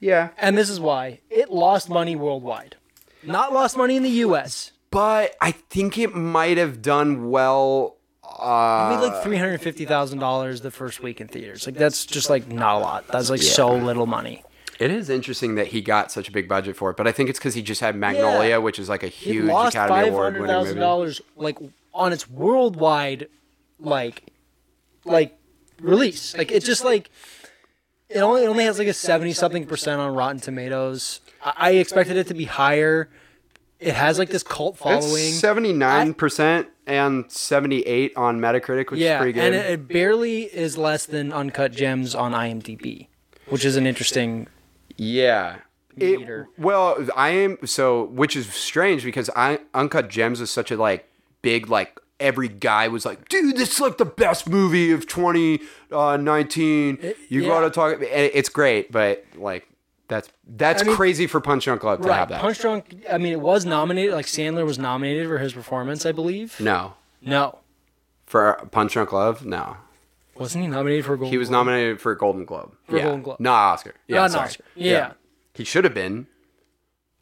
[0.01, 2.74] Yeah, and this is why it lost money worldwide,
[3.22, 4.72] not lost money in the U.S.
[4.91, 7.97] but I think it might have done well.
[8.38, 11.66] Uh, made like three hundred fifty thousand dollars the first week in theaters.
[11.66, 13.09] Like that's just like not a lot.
[13.09, 14.45] That's like so little money.
[14.78, 17.28] it is interesting that he got such a big budget for it, but I think
[17.28, 18.57] it's because he just had Magnolia, Yeah.
[18.59, 20.78] which is like a It huge lost Academy Award winning movie.
[20.80, 21.59] dollars like
[21.93, 23.28] on its worldwide
[23.80, 24.22] like
[25.05, 25.36] like
[25.80, 26.36] release.
[26.36, 27.11] Like it's just like
[28.09, 31.20] it only it only has like a seventy something percent on Rotten Tomatoes.
[31.45, 33.09] I, I expected it to be higher
[33.80, 35.02] it has like this cult following.
[35.02, 39.44] It's seventy nine percent and seventy eight on Metacritic, which yeah, is pretty good.
[39.44, 43.08] and it, it barely is less than Uncut Gems on IMDb,
[43.48, 44.46] which is an interesting.
[44.96, 45.56] Yeah.
[45.96, 50.76] It- well, I am so, which is strange because I Uncut Gems is such a
[50.76, 51.10] like
[51.42, 56.98] big like every guy was like, dude, this is like the best movie of 2019.
[57.02, 57.48] Uh, you yeah.
[57.48, 57.98] gotta talk.
[58.00, 59.66] It's great, but like
[60.11, 62.42] that's that's I mean- crazy for Punch Drunk Love to Right, have that.
[62.42, 62.94] Punch Drunk.
[63.11, 64.12] I mean, it was nominated.
[64.14, 66.61] Like Sandler was nominated for his performance, I believe.
[66.61, 66.92] no,
[67.22, 67.58] No,
[68.26, 69.76] for Punch Drunk Love, no.
[70.36, 71.66] wasn't he nominated for a Golden He was Globe?
[71.66, 72.74] nominated for a Golden Globe.
[72.84, 73.04] For a yeah.
[73.04, 73.40] Golden Globe.
[73.40, 73.94] Not Oscar.
[74.06, 74.44] Yeah, Not sorry.
[74.46, 74.64] Oscar.
[74.74, 75.12] Yeah.
[75.54, 76.26] He should have been.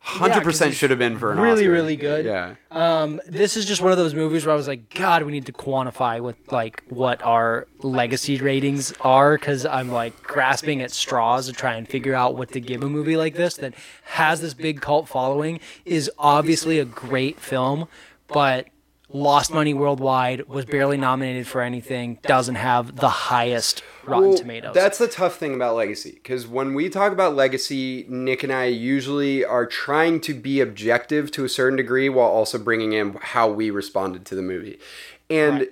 [0.08, 1.70] Hundred 'cause percent should have been for an really, Oscar.
[1.72, 2.24] really good.
[2.24, 2.54] Yeah.
[2.70, 5.44] Um, this is just one of those movies where I was like, God, we need
[5.46, 11.46] to quantify what like what our legacy ratings are because I'm like grasping at straws
[11.46, 14.54] to try and figure out what to give a movie like this that has this
[14.54, 17.86] big cult following is obviously a great film,
[18.28, 18.66] but
[19.10, 24.74] lost money worldwide was barely nominated for anything, doesn't have the highest Rotten Well, Tomatoes.
[24.74, 28.66] That's the tough thing about legacy because when we talk about legacy, Nick and I
[28.66, 33.50] usually are trying to be objective to a certain degree while also bringing in how
[33.50, 34.78] we responded to the movie.
[35.30, 35.68] And Right.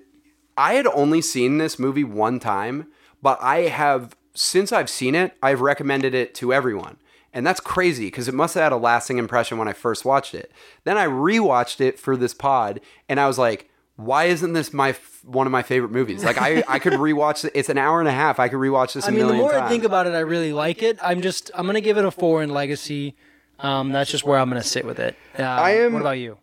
[0.59, 2.87] I had only seen this movie one time,
[3.23, 6.99] but I have since I've seen it, I've recommended it to everyone.
[7.37, 10.35] And that's crazy because it must have had a lasting impression when I first watched
[10.35, 10.51] it.
[10.85, 12.81] Then I rewatched it for this pod
[13.11, 16.25] and I was like, why isn't this my f- one of my favorite movies?
[16.25, 17.53] Like I, I could rewatch it.
[17.55, 18.41] It's an hour and a half.
[18.41, 19.05] I could rewatch this.
[19.05, 19.65] a I mean, the more times.
[19.65, 20.99] I think about it, I really like it.
[21.03, 23.17] I'm just, I'm gonna give it a four in Legacy.
[23.61, 25.15] Um, that's just where I'm gonna sit with it.
[25.39, 26.39] Um, I am- What about you?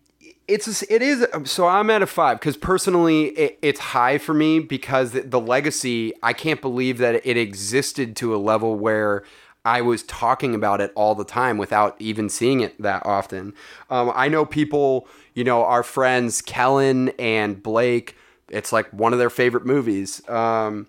[0.45, 4.59] it's it is so I'm at a five because personally it, it's high for me
[4.59, 9.23] because the, the legacy I can't believe that it existed to a level where
[9.65, 13.53] I was talking about it all the time without even seeing it that often.
[13.89, 18.17] Um, I know people, you know, our friends Kellen and Blake.
[18.49, 20.27] It's like one of their favorite movies.
[20.27, 20.87] Um,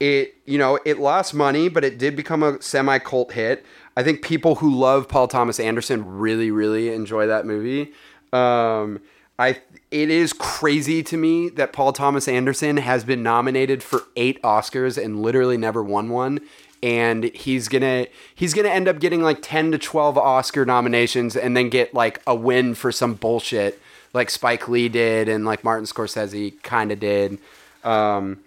[0.00, 3.64] it you know it lost money, but it did become a semi cult hit.
[3.96, 7.92] I think people who love Paul Thomas Anderson really really enjoy that movie.
[8.32, 9.00] Um,
[9.38, 9.60] I
[9.90, 15.02] it is crazy to me that Paul Thomas Anderson has been nominated for eight Oscars
[15.02, 16.40] and literally never won one.
[16.82, 21.56] And he's gonna he's gonna end up getting like ten to twelve Oscar nominations and
[21.56, 23.80] then get like a win for some bullshit
[24.12, 27.38] like Spike Lee did and like Martin Scorsese kind of did.
[27.84, 28.40] Um,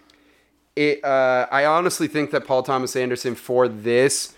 [0.76, 4.34] it uh, I honestly think that Paul Thomas Anderson for this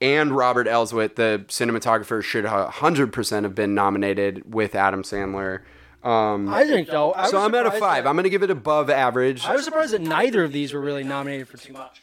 [0.00, 5.60] and Robert Elswit, the cinematographer, should hundred percent have been nominated with Adam Sandler.
[6.02, 7.12] Um, I think so.
[7.14, 8.04] I so I'm at a five.
[8.04, 9.44] that- I'm gonna give it above average.
[9.44, 12.00] I was surprised that neither of these were really nominated for too much.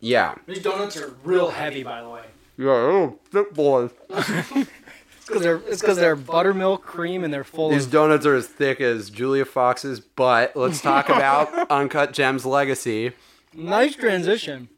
[0.00, 0.34] Yeah.
[0.46, 2.22] These donuts are real heavy, by the way.
[2.56, 2.68] Yeah.
[2.70, 3.90] Oh, thick boys.
[5.22, 7.92] It's because they're it's because they're buttermilk cream and they're full These of.
[7.92, 10.56] donuts are as thick as Julia Fox's butt.
[10.56, 13.12] Let's talk about Uncut Gems Legacy.
[13.54, 14.68] Nice transition.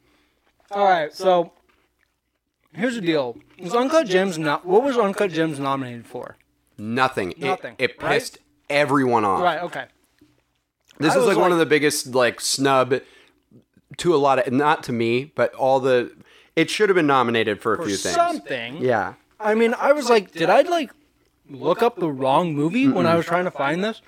[0.71, 1.53] All right, so
[2.75, 4.67] here's the deal: was Uncut Gems not?
[4.67, 6.37] What was Uncut Gems nominated for?
[6.77, 7.31] Nothing.
[7.33, 8.13] It- Nothing, It, right?
[8.13, 8.37] pissed
[8.69, 9.41] everyone off.
[9.43, 9.63] Right.
[9.63, 9.87] Okay.
[10.99, 13.01] This I is was like, one of the biggest like snub
[13.99, 16.13] to a lot of not to me, but all the
[16.57, 18.15] it should have been nominated for a For few things.
[18.15, 18.77] something.
[18.79, 19.15] Yeah.
[19.41, 20.91] I mean, I was like, did I like
[21.51, 24.01] look up the wrong movie when I was trying to find this?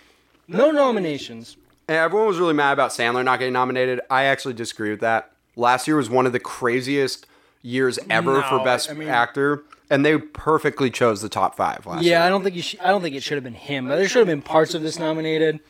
[0.47, 1.57] No nominations.
[1.89, 4.01] And everyone was really mad about Sandler not getting nominated.
[4.11, 5.33] I actually disagree with that.
[5.57, 7.27] Last year was one of the craziest
[7.63, 12.03] years ever for best I mean- actor, and they perfectly chose the top five last
[12.05, 12.27] Yeah, year.
[12.27, 12.63] I don't think you.
[12.63, 14.75] Sh- I don't think it should have been him, but there should have been parts
[14.75, 15.61] of this nominated.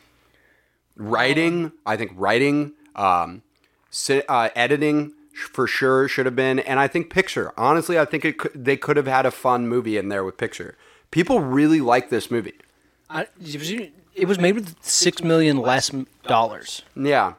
[0.97, 3.44] Writing, I think writing, um, si-
[4.27, 7.51] uh, editing for sure should have been, and I think picture.
[7.57, 10.37] Honestly, I think it could, they could have had a fun movie in there with
[10.37, 10.77] picture.
[11.11, 12.53] People really like this movie.
[13.09, 13.27] I,
[14.15, 15.91] it was made with six million less
[16.23, 17.33] dollars Yeah.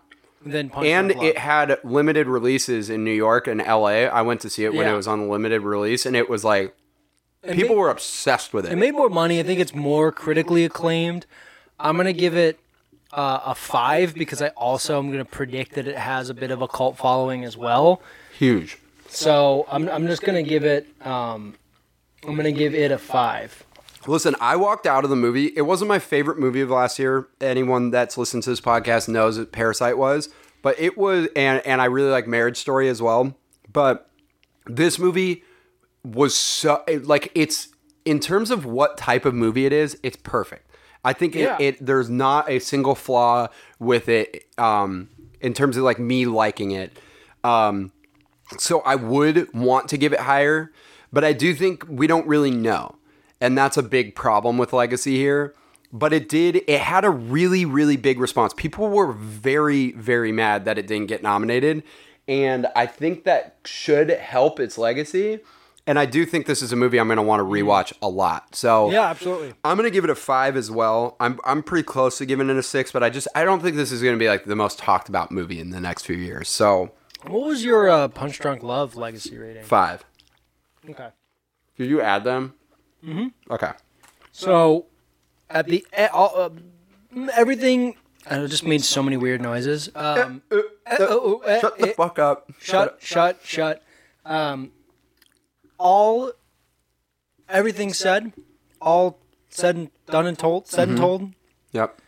[0.45, 4.05] than Punch and it had limited releases in New York and LA.
[4.07, 4.93] I went to see it when Yeah.
[4.93, 6.75] it was on limited release, and it was like
[7.43, 8.73] It people made- were obsessed with it.
[8.73, 9.41] It made more money.
[9.41, 11.27] I think it's more critically acclaimed.
[11.81, 12.59] I'm gonna give it
[13.17, 16.63] uh, a five because I also am gonna predict that it has a bit of
[16.63, 18.03] a cult following as well.
[18.39, 18.79] Huge.
[19.09, 21.57] So I'm I'm just gonna give it um,
[22.27, 23.65] I'm gonna give it a five.
[24.07, 25.47] Listen, I walked out of the movie.
[25.57, 27.27] It wasn't my favorite movie of last year.
[27.41, 30.29] Anyone that's listened to this podcast knows that Parasite was,
[30.63, 33.35] but it was, and and I really like Marriage Story as well.
[33.73, 34.11] But
[34.67, 35.43] this movie
[36.05, 37.69] was so like it's
[38.05, 40.66] in terms of what type of movie it is, it's perfect.
[41.07, 41.57] I think Yeah.
[41.59, 43.49] it, it there's not a single flaw
[43.79, 45.09] with it um,
[45.41, 46.99] in terms of like me liking it.
[47.45, 47.93] Um,
[48.59, 50.73] so I would want to give it higher,
[51.13, 52.97] but I do think we don't really know.
[53.41, 55.55] and that's a big problem with Legacy here.
[55.93, 56.63] But it did.
[56.67, 58.53] It had a really, really big response.
[58.57, 61.83] People were very, very mad that it didn't get nominated,
[62.27, 65.41] and I think that should help its legacy.
[65.89, 68.09] And I do think this is a movie I'm going to want to rewatch a
[68.09, 68.57] lot.
[68.57, 69.55] So Yeah, absolutely.
[69.65, 71.17] I'm gonna give it a five as well.
[71.21, 73.77] I'm I'm pretty close to giving it a six, but I just I don't think
[73.77, 76.49] this is gonna be like the most talked about movie in the next few years.
[76.49, 76.91] So
[77.27, 79.63] What was your uh, Punch Drunk Love legacy rating?
[79.65, 80.05] five.
[80.91, 81.09] Okay.
[81.79, 82.55] Did you add them?
[83.05, 83.53] Mm-hmm.
[83.53, 83.71] Okay.
[84.33, 84.87] So,
[85.49, 86.51] at the eh, all, uh,
[87.35, 87.97] everything,
[88.29, 89.89] I just made so many weird noises.
[89.95, 90.57] Um, eh,
[91.01, 92.51] oh, oh, eh, Shut the fuck up.
[92.59, 93.83] shut, shut, shut.
[94.25, 94.73] Um,
[95.79, 96.33] all,
[97.49, 98.33] everything said,
[98.81, 99.19] all
[99.51, 101.33] said and done and told, said and told.
[101.73, 102.01] Yep.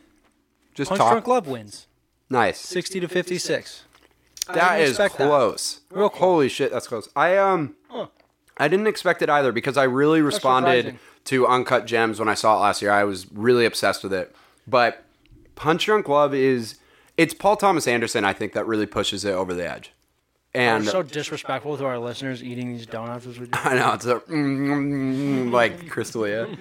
[0.74, 1.12] Just Punch talk.
[1.12, 1.86] Drunk Love wins,
[2.30, 2.58] Nice.
[2.60, 3.84] sixty to fifty-six.
[4.48, 5.26] That didn't is expect that.
[5.26, 5.80] close.
[5.90, 6.20] Real close.
[6.20, 7.08] Holy shit, that's close.
[7.16, 7.74] I um,
[8.56, 10.98] I didn't expect it either because I really responded surprising.
[11.24, 12.90] to Uncut Gems when I saw it last year.
[12.90, 14.34] I was really obsessed with it.
[14.66, 15.04] But
[15.54, 16.76] Punch Drunk Love is
[17.16, 18.24] it's Paul Thomas Anderson.
[18.24, 19.92] I think that really pushes it over the edge.
[20.58, 23.52] And We're so disrespectful to our listeners eating these donuts as we do.
[23.62, 26.58] I know it's a mm, like Crystalia.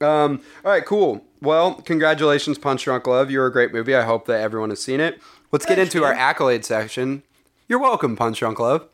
[0.00, 1.22] Um, all right, cool.
[1.42, 3.30] Well, congratulations, Punch Drunk Love.
[3.30, 3.94] You're a great movie.
[3.94, 5.20] I hope that everyone has seen it.
[5.52, 7.22] Let's get into our accolade section.
[7.68, 8.86] You're welcome, Punch Drunk Love.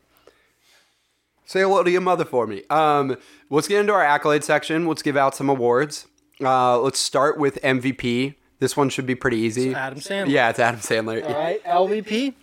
[1.45, 2.63] Say hello to your mother for me.
[2.69, 3.15] Um,
[3.49, 4.85] let's get into our accolade section.
[4.85, 6.07] Let's give out some awards.
[6.41, 8.35] Uh, let's start with MVP.
[8.59, 9.73] This one should be pretty easy.
[9.73, 10.29] Adam Sandler.
[10.29, 11.25] Yeah, it's Adam Sandler.
[11.25, 12.33] All right, LVP,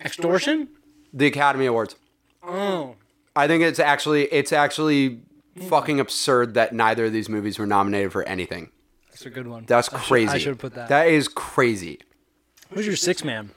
[0.00, 0.68] extortion.
[1.12, 1.96] The Academy Awards.
[2.42, 2.96] Oh,
[3.36, 5.20] I think it's actually it's actually
[5.68, 8.70] fucking absurd that neither of these movies were nominated for anything.
[9.10, 9.64] that's a good one.
[9.66, 10.32] That's I should- crazy.
[10.32, 10.88] I should have put that.
[10.88, 12.00] That is crazy.
[12.72, 13.50] Who's your six man?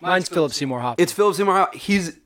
[0.00, 1.02] Mine's Philip Seymour Hoffman.
[1.02, 1.54] It's Philip Seymour.
[1.54, 1.78] Hoffman.
[1.80, 2.18] He's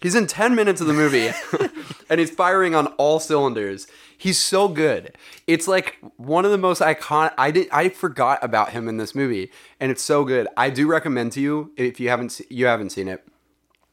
[0.00, 1.30] he's in ten minutes of the movie,
[2.08, 3.86] and he's firing on all cylinders.
[4.18, 5.16] He's so good.
[5.46, 7.32] It's like one of the most iconic.
[7.36, 7.68] I did.
[7.70, 10.48] I forgot about him in this movie, and it's so good.
[10.56, 13.26] I do recommend to you if you haven't se- you haven't seen it.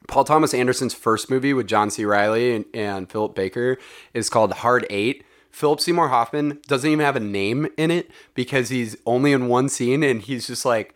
[0.08, 2.06] Paul Thomas Anderson's first movie with John C.
[2.06, 3.78] Reilly and, and Philip Baker
[4.14, 5.24] is called Hard Eight.
[5.52, 9.70] Philip Seymour Hoffman doesn't even have a name in it because he's only in one
[9.70, 10.96] scene and he's just like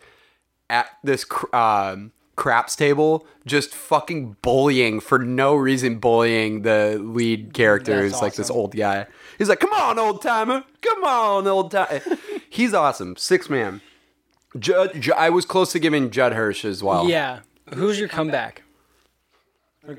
[0.70, 7.91] at this um, craps table, just fucking bullying for no reason, bullying the lead character,
[8.01, 9.07] That's who's like this old guy.
[9.38, 11.99] He's like, "Come on, old timer, come on, old timer."
[12.49, 13.81] he's awesome, six man.
[14.57, 17.09] Judd, Ju- I was close to giving Judd Hirsch as well.
[17.09, 17.41] yeah.
[17.75, 18.63] Who's your comeback?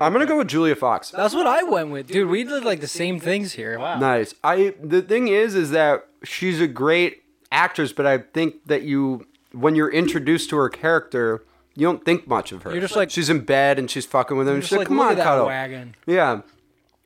[0.01, 1.11] I'm gonna go with Julia Fox.
[1.11, 2.29] That's what I went with, dude.
[2.29, 3.77] We did like the same things here.
[3.77, 3.99] Wow.
[3.99, 4.33] Nice.
[4.43, 9.27] I the thing is is that she's a great actress, but I think that you
[9.51, 11.43] when you're introduced to her character,
[11.79, 12.71] you don't think much of her.
[12.71, 14.61] You're just like- she's in bed and she's fucking with him.
[14.61, 15.45] She's like, like, come look on, at that cuddle.
[15.47, 15.95] wagon.
[16.05, 16.41] Yeah.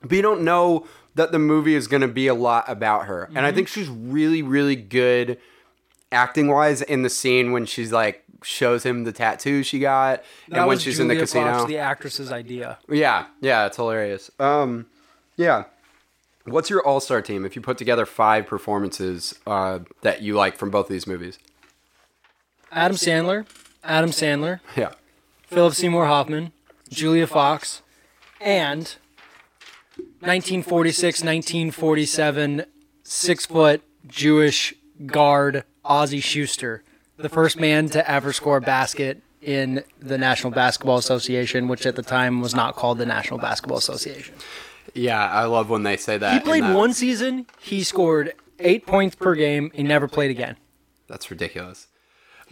[0.02, 3.30] But you don't know that the movie is gonna be a lot about her.
[3.36, 3.56] And I Mm-hmm.
[3.56, 5.38] think she's really, really good
[6.12, 10.58] acting wise in the scene when she's like shows him the tattoo she got That
[10.60, 11.54] and when she's in the casino.
[11.54, 12.78] Fox, the actress's idea.
[12.90, 14.30] Yeah, yeah, it's hilarious.
[14.40, 14.88] Um,
[15.38, 15.64] yeah.
[16.46, 20.58] What's your all star team if you put together five performances uh, that you like
[20.58, 21.40] from both of these movies?
[22.72, 23.46] Adam Sandler,
[23.84, 24.92] Adam Sandler, Yeah.
[25.48, 26.52] Philip Seymour Hoffman,
[26.90, 27.82] Julia Fox,
[28.42, 28.96] and
[30.20, 32.66] 1946, 1947,
[33.04, 34.74] six foot Jewish
[35.06, 36.84] guard Ozzie Schuster,
[37.18, 41.96] the first man to ever score a basket in the National Basketball Association, which at
[41.96, 44.34] the time was not called the National Basketball Association.
[44.94, 46.32] Yeah, I love when they say that.
[46.32, 46.76] He in played that.
[46.76, 50.56] one season, he scored eight points per game, he never played again.
[51.08, 51.88] That's ridiculous.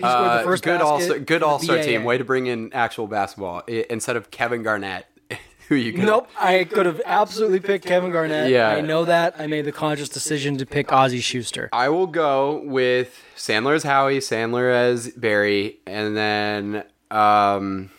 [0.01, 2.03] Uh, the first good for good all star team.
[2.03, 5.05] Way to bring in actual basketball I- instead of Kevin Garnett,
[5.67, 8.49] who you could Nope, I could have absolutely picked Kevin Garnett.
[8.49, 8.69] Yeah.
[8.69, 9.35] I know that.
[9.39, 11.69] I made the conscious decision to pick Ozzie Schuster.
[11.71, 17.89] I will go with Sandler as Howie, Sandler as Barry, and then um,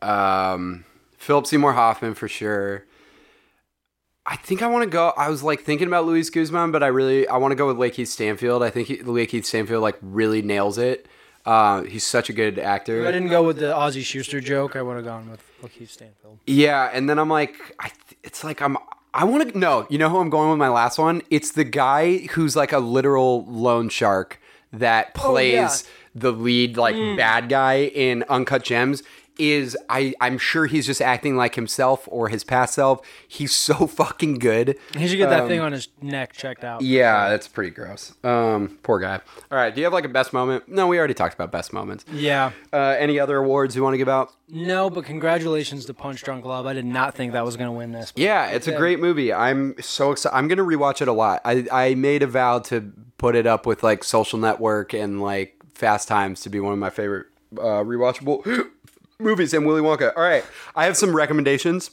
[0.00, 0.84] um,
[1.16, 2.84] Philip Seymour Hoffman for sure.
[4.24, 5.12] I think I want to go.
[5.16, 7.76] I was like thinking about Luis Guzman, but I really I want to go with
[7.76, 8.62] LaKeith Stanfield.
[8.62, 11.06] I think he, LaKeith Stanfield like really nails it.
[11.44, 13.06] Uh, he's such a good actor.
[13.06, 16.38] I didn't go with the Ozzie Schuster joke, I would have gone with LaKeith Stanfield.
[16.46, 18.76] Yeah, and then I'm like, I, th- it's like I'm.
[19.14, 19.86] I want to no.
[19.90, 21.22] You know who I'm going with my last one?
[21.28, 24.40] It's the guy who's like a literal loan shark
[24.72, 25.68] that plays Oh, yeah.
[26.14, 29.02] the lead like bad guy in Uncut Gems.
[29.38, 33.00] Is I I'm sure he's just acting like himself or his past self.
[33.26, 34.78] He's so fucking good.
[34.96, 36.80] He should get that thing on his neck checked out.
[36.80, 38.14] Um, Yeah, that's pretty gross.
[38.24, 39.20] Um, poor guy.
[39.50, 40.68] All right, do you have like a best moment?
[40.68, 42.04] No, we already talked about best moments.
[42.12, 42.52] Yeah.
[42.72, 44.32] Uh, any other awards you want to give out?
[44.48, 46.66] No, but congratulations to Punch Drunk Love.
[46.66, 48.12] I did not think that was going to win this.
[48.16, 49.32] Yeah, it's a great movie.
[49.32, 50.36] I'm so excited.
[50.36, 51.40] I'm gonna rewatch it a lot.
[51.44, 55.56] I I made a vow to put it up with like Social Network and like
[55.74, 58.66] Fast Times to be one of my favorite uh, rewatchable
[59.22, 59.54] movies.
[59.54, 60.12] And Willy Wonka.
[60.16, 60.44] All right,
[60.74, 61.90] I have some recommendations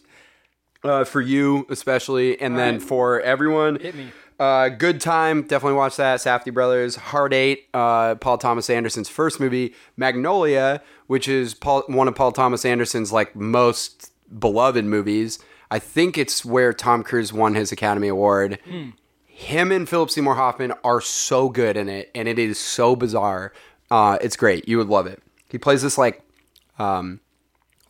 [0.83, 3.79] uh, for you especially, and then for everyone.
[3.79, 4.11] Hit me.
[4.39, 6.19] Uh, Good Time, definitely watch that.
[6.19, 12.07] Safdie Brothers, Hard Eight, uh, Paul Thomas Anderson's first movie, Magnolia, which is Paul, one
[12.07, 15.39] of Paul Thomas Anderson's like most beloved movies.
[15.69, 18.59] I think it's where Tom Cruise won his Academy Award.
[19.25, 23.51] Him and Philip Seymour Hoffman are so good in it, and it is so bizarre.
[23.91, 24.69] Uh, it's great.
[24.69, 25.21] You would love it.
[25.49, 26.23] He plays this like
[26.79, 27.19] um,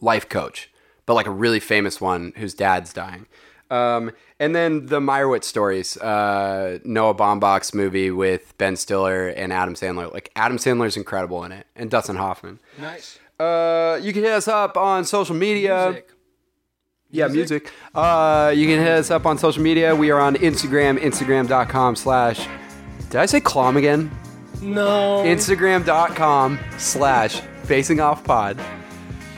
[0.02, 0.70] life coach,
[1.06, 3.26] but like a really famous one whose dad's dying.
[3.72, 9.76] Um, and then the Meyerowitz stories, uh, Noah Baumbach's movie with Ben Stiller and Adam
[9.76, 10.12] Sandler.
[10.12, 12.60] Like Adam Sandler's incredible in it, and Dustin Hoffman.
[12.80, 13.20] Nice.
[13.40, 15.86] Uh, you can hit us up on social media.
[15.92, 16.10] Music.
[17.12, 17.72] Yeah, music.
[17.96, 19.96] Uh, you can hit us up on social media.
[19.96, 22.48] We are on Instagram, instagram.com slash.
[23.10, 24.12] Did I say clom again?
[24.62, 25.24] No.
[25.26, 28.60] Instagram.com slash facing off pod.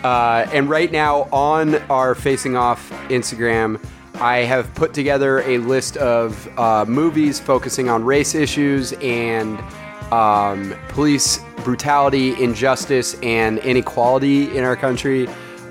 [0.03, 3.83] Uh, and right now on our facing off Instagram,
[4.15, 9.59] I have put together a list of uh, movies focusing on race issues and
[10.11, 15.27] um, police brutality, injustice, and inequality in our country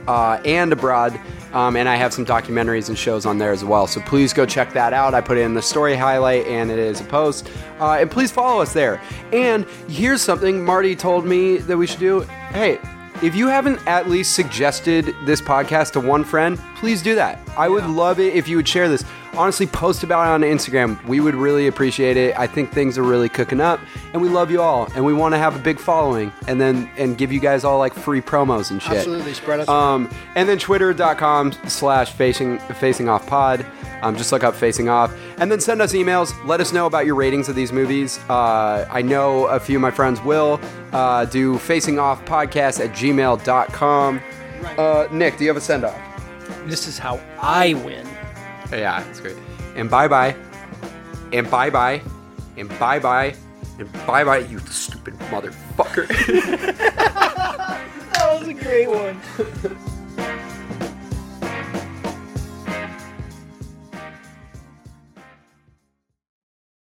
[0.08, 1.18] uh, and abroad.
[1.52, 3.86] Um, and I have some documentaries and shows on there as well.
[3.88, 5.14] So please go check that out.
[5.14, 7.50] I put in the story highlight and it is a post.
[7.80, 9.00] Uh, and please follow us there.
[9.32, 12.20] And here's something Marty told me that we should do.
[12.52, 12.78] Hey,
[13.22, 17.38] if you haven't at least suggested this podcast to one friend, please do that.
[17.56, 19.04] I would love it if you would share this.
[19.34, 21.02] Honestly, post about it on Instagram.
[21.06, 22.36] We would really appreciate it.
[22.38, 23.80] I think things are really cooking up,
[24.12, 26.90] and we love you all, and we want to have a big following, and then
[26.96, 28.92] and give you guys all like free promos and shit.
[28.98, 29.34] Absolutely.
[29.34, 29.68] Spread us.
[29.68, 33.64] Um, and then twitter.com slash facing facing off pod.
[34.02, 35.14] Um, just look up facing off.
[35.38, 36.32] And then send us emails.
[36.46, 38.18] Let us know about your ratings of these movies.
[38.30, 40.58] Uh, I know a few of my friends will
[40.92, 44.20] uh, do facing off podcast at gmail.com.
[44.78, 45.98] Uh, Nick, do you have a send off?
[46.66, 48.06] this is how I win.
[48.78, 49.36] Yeah, it's great.
[49.74, 50.36] And bye bye.
[51.32, 52.00] And bye bye.
[52.56, 53.34] And bye bye.
[53.78, 56.06] And bye bye, you stupid motherfucker.
[58.20, 59.18] That was a great one.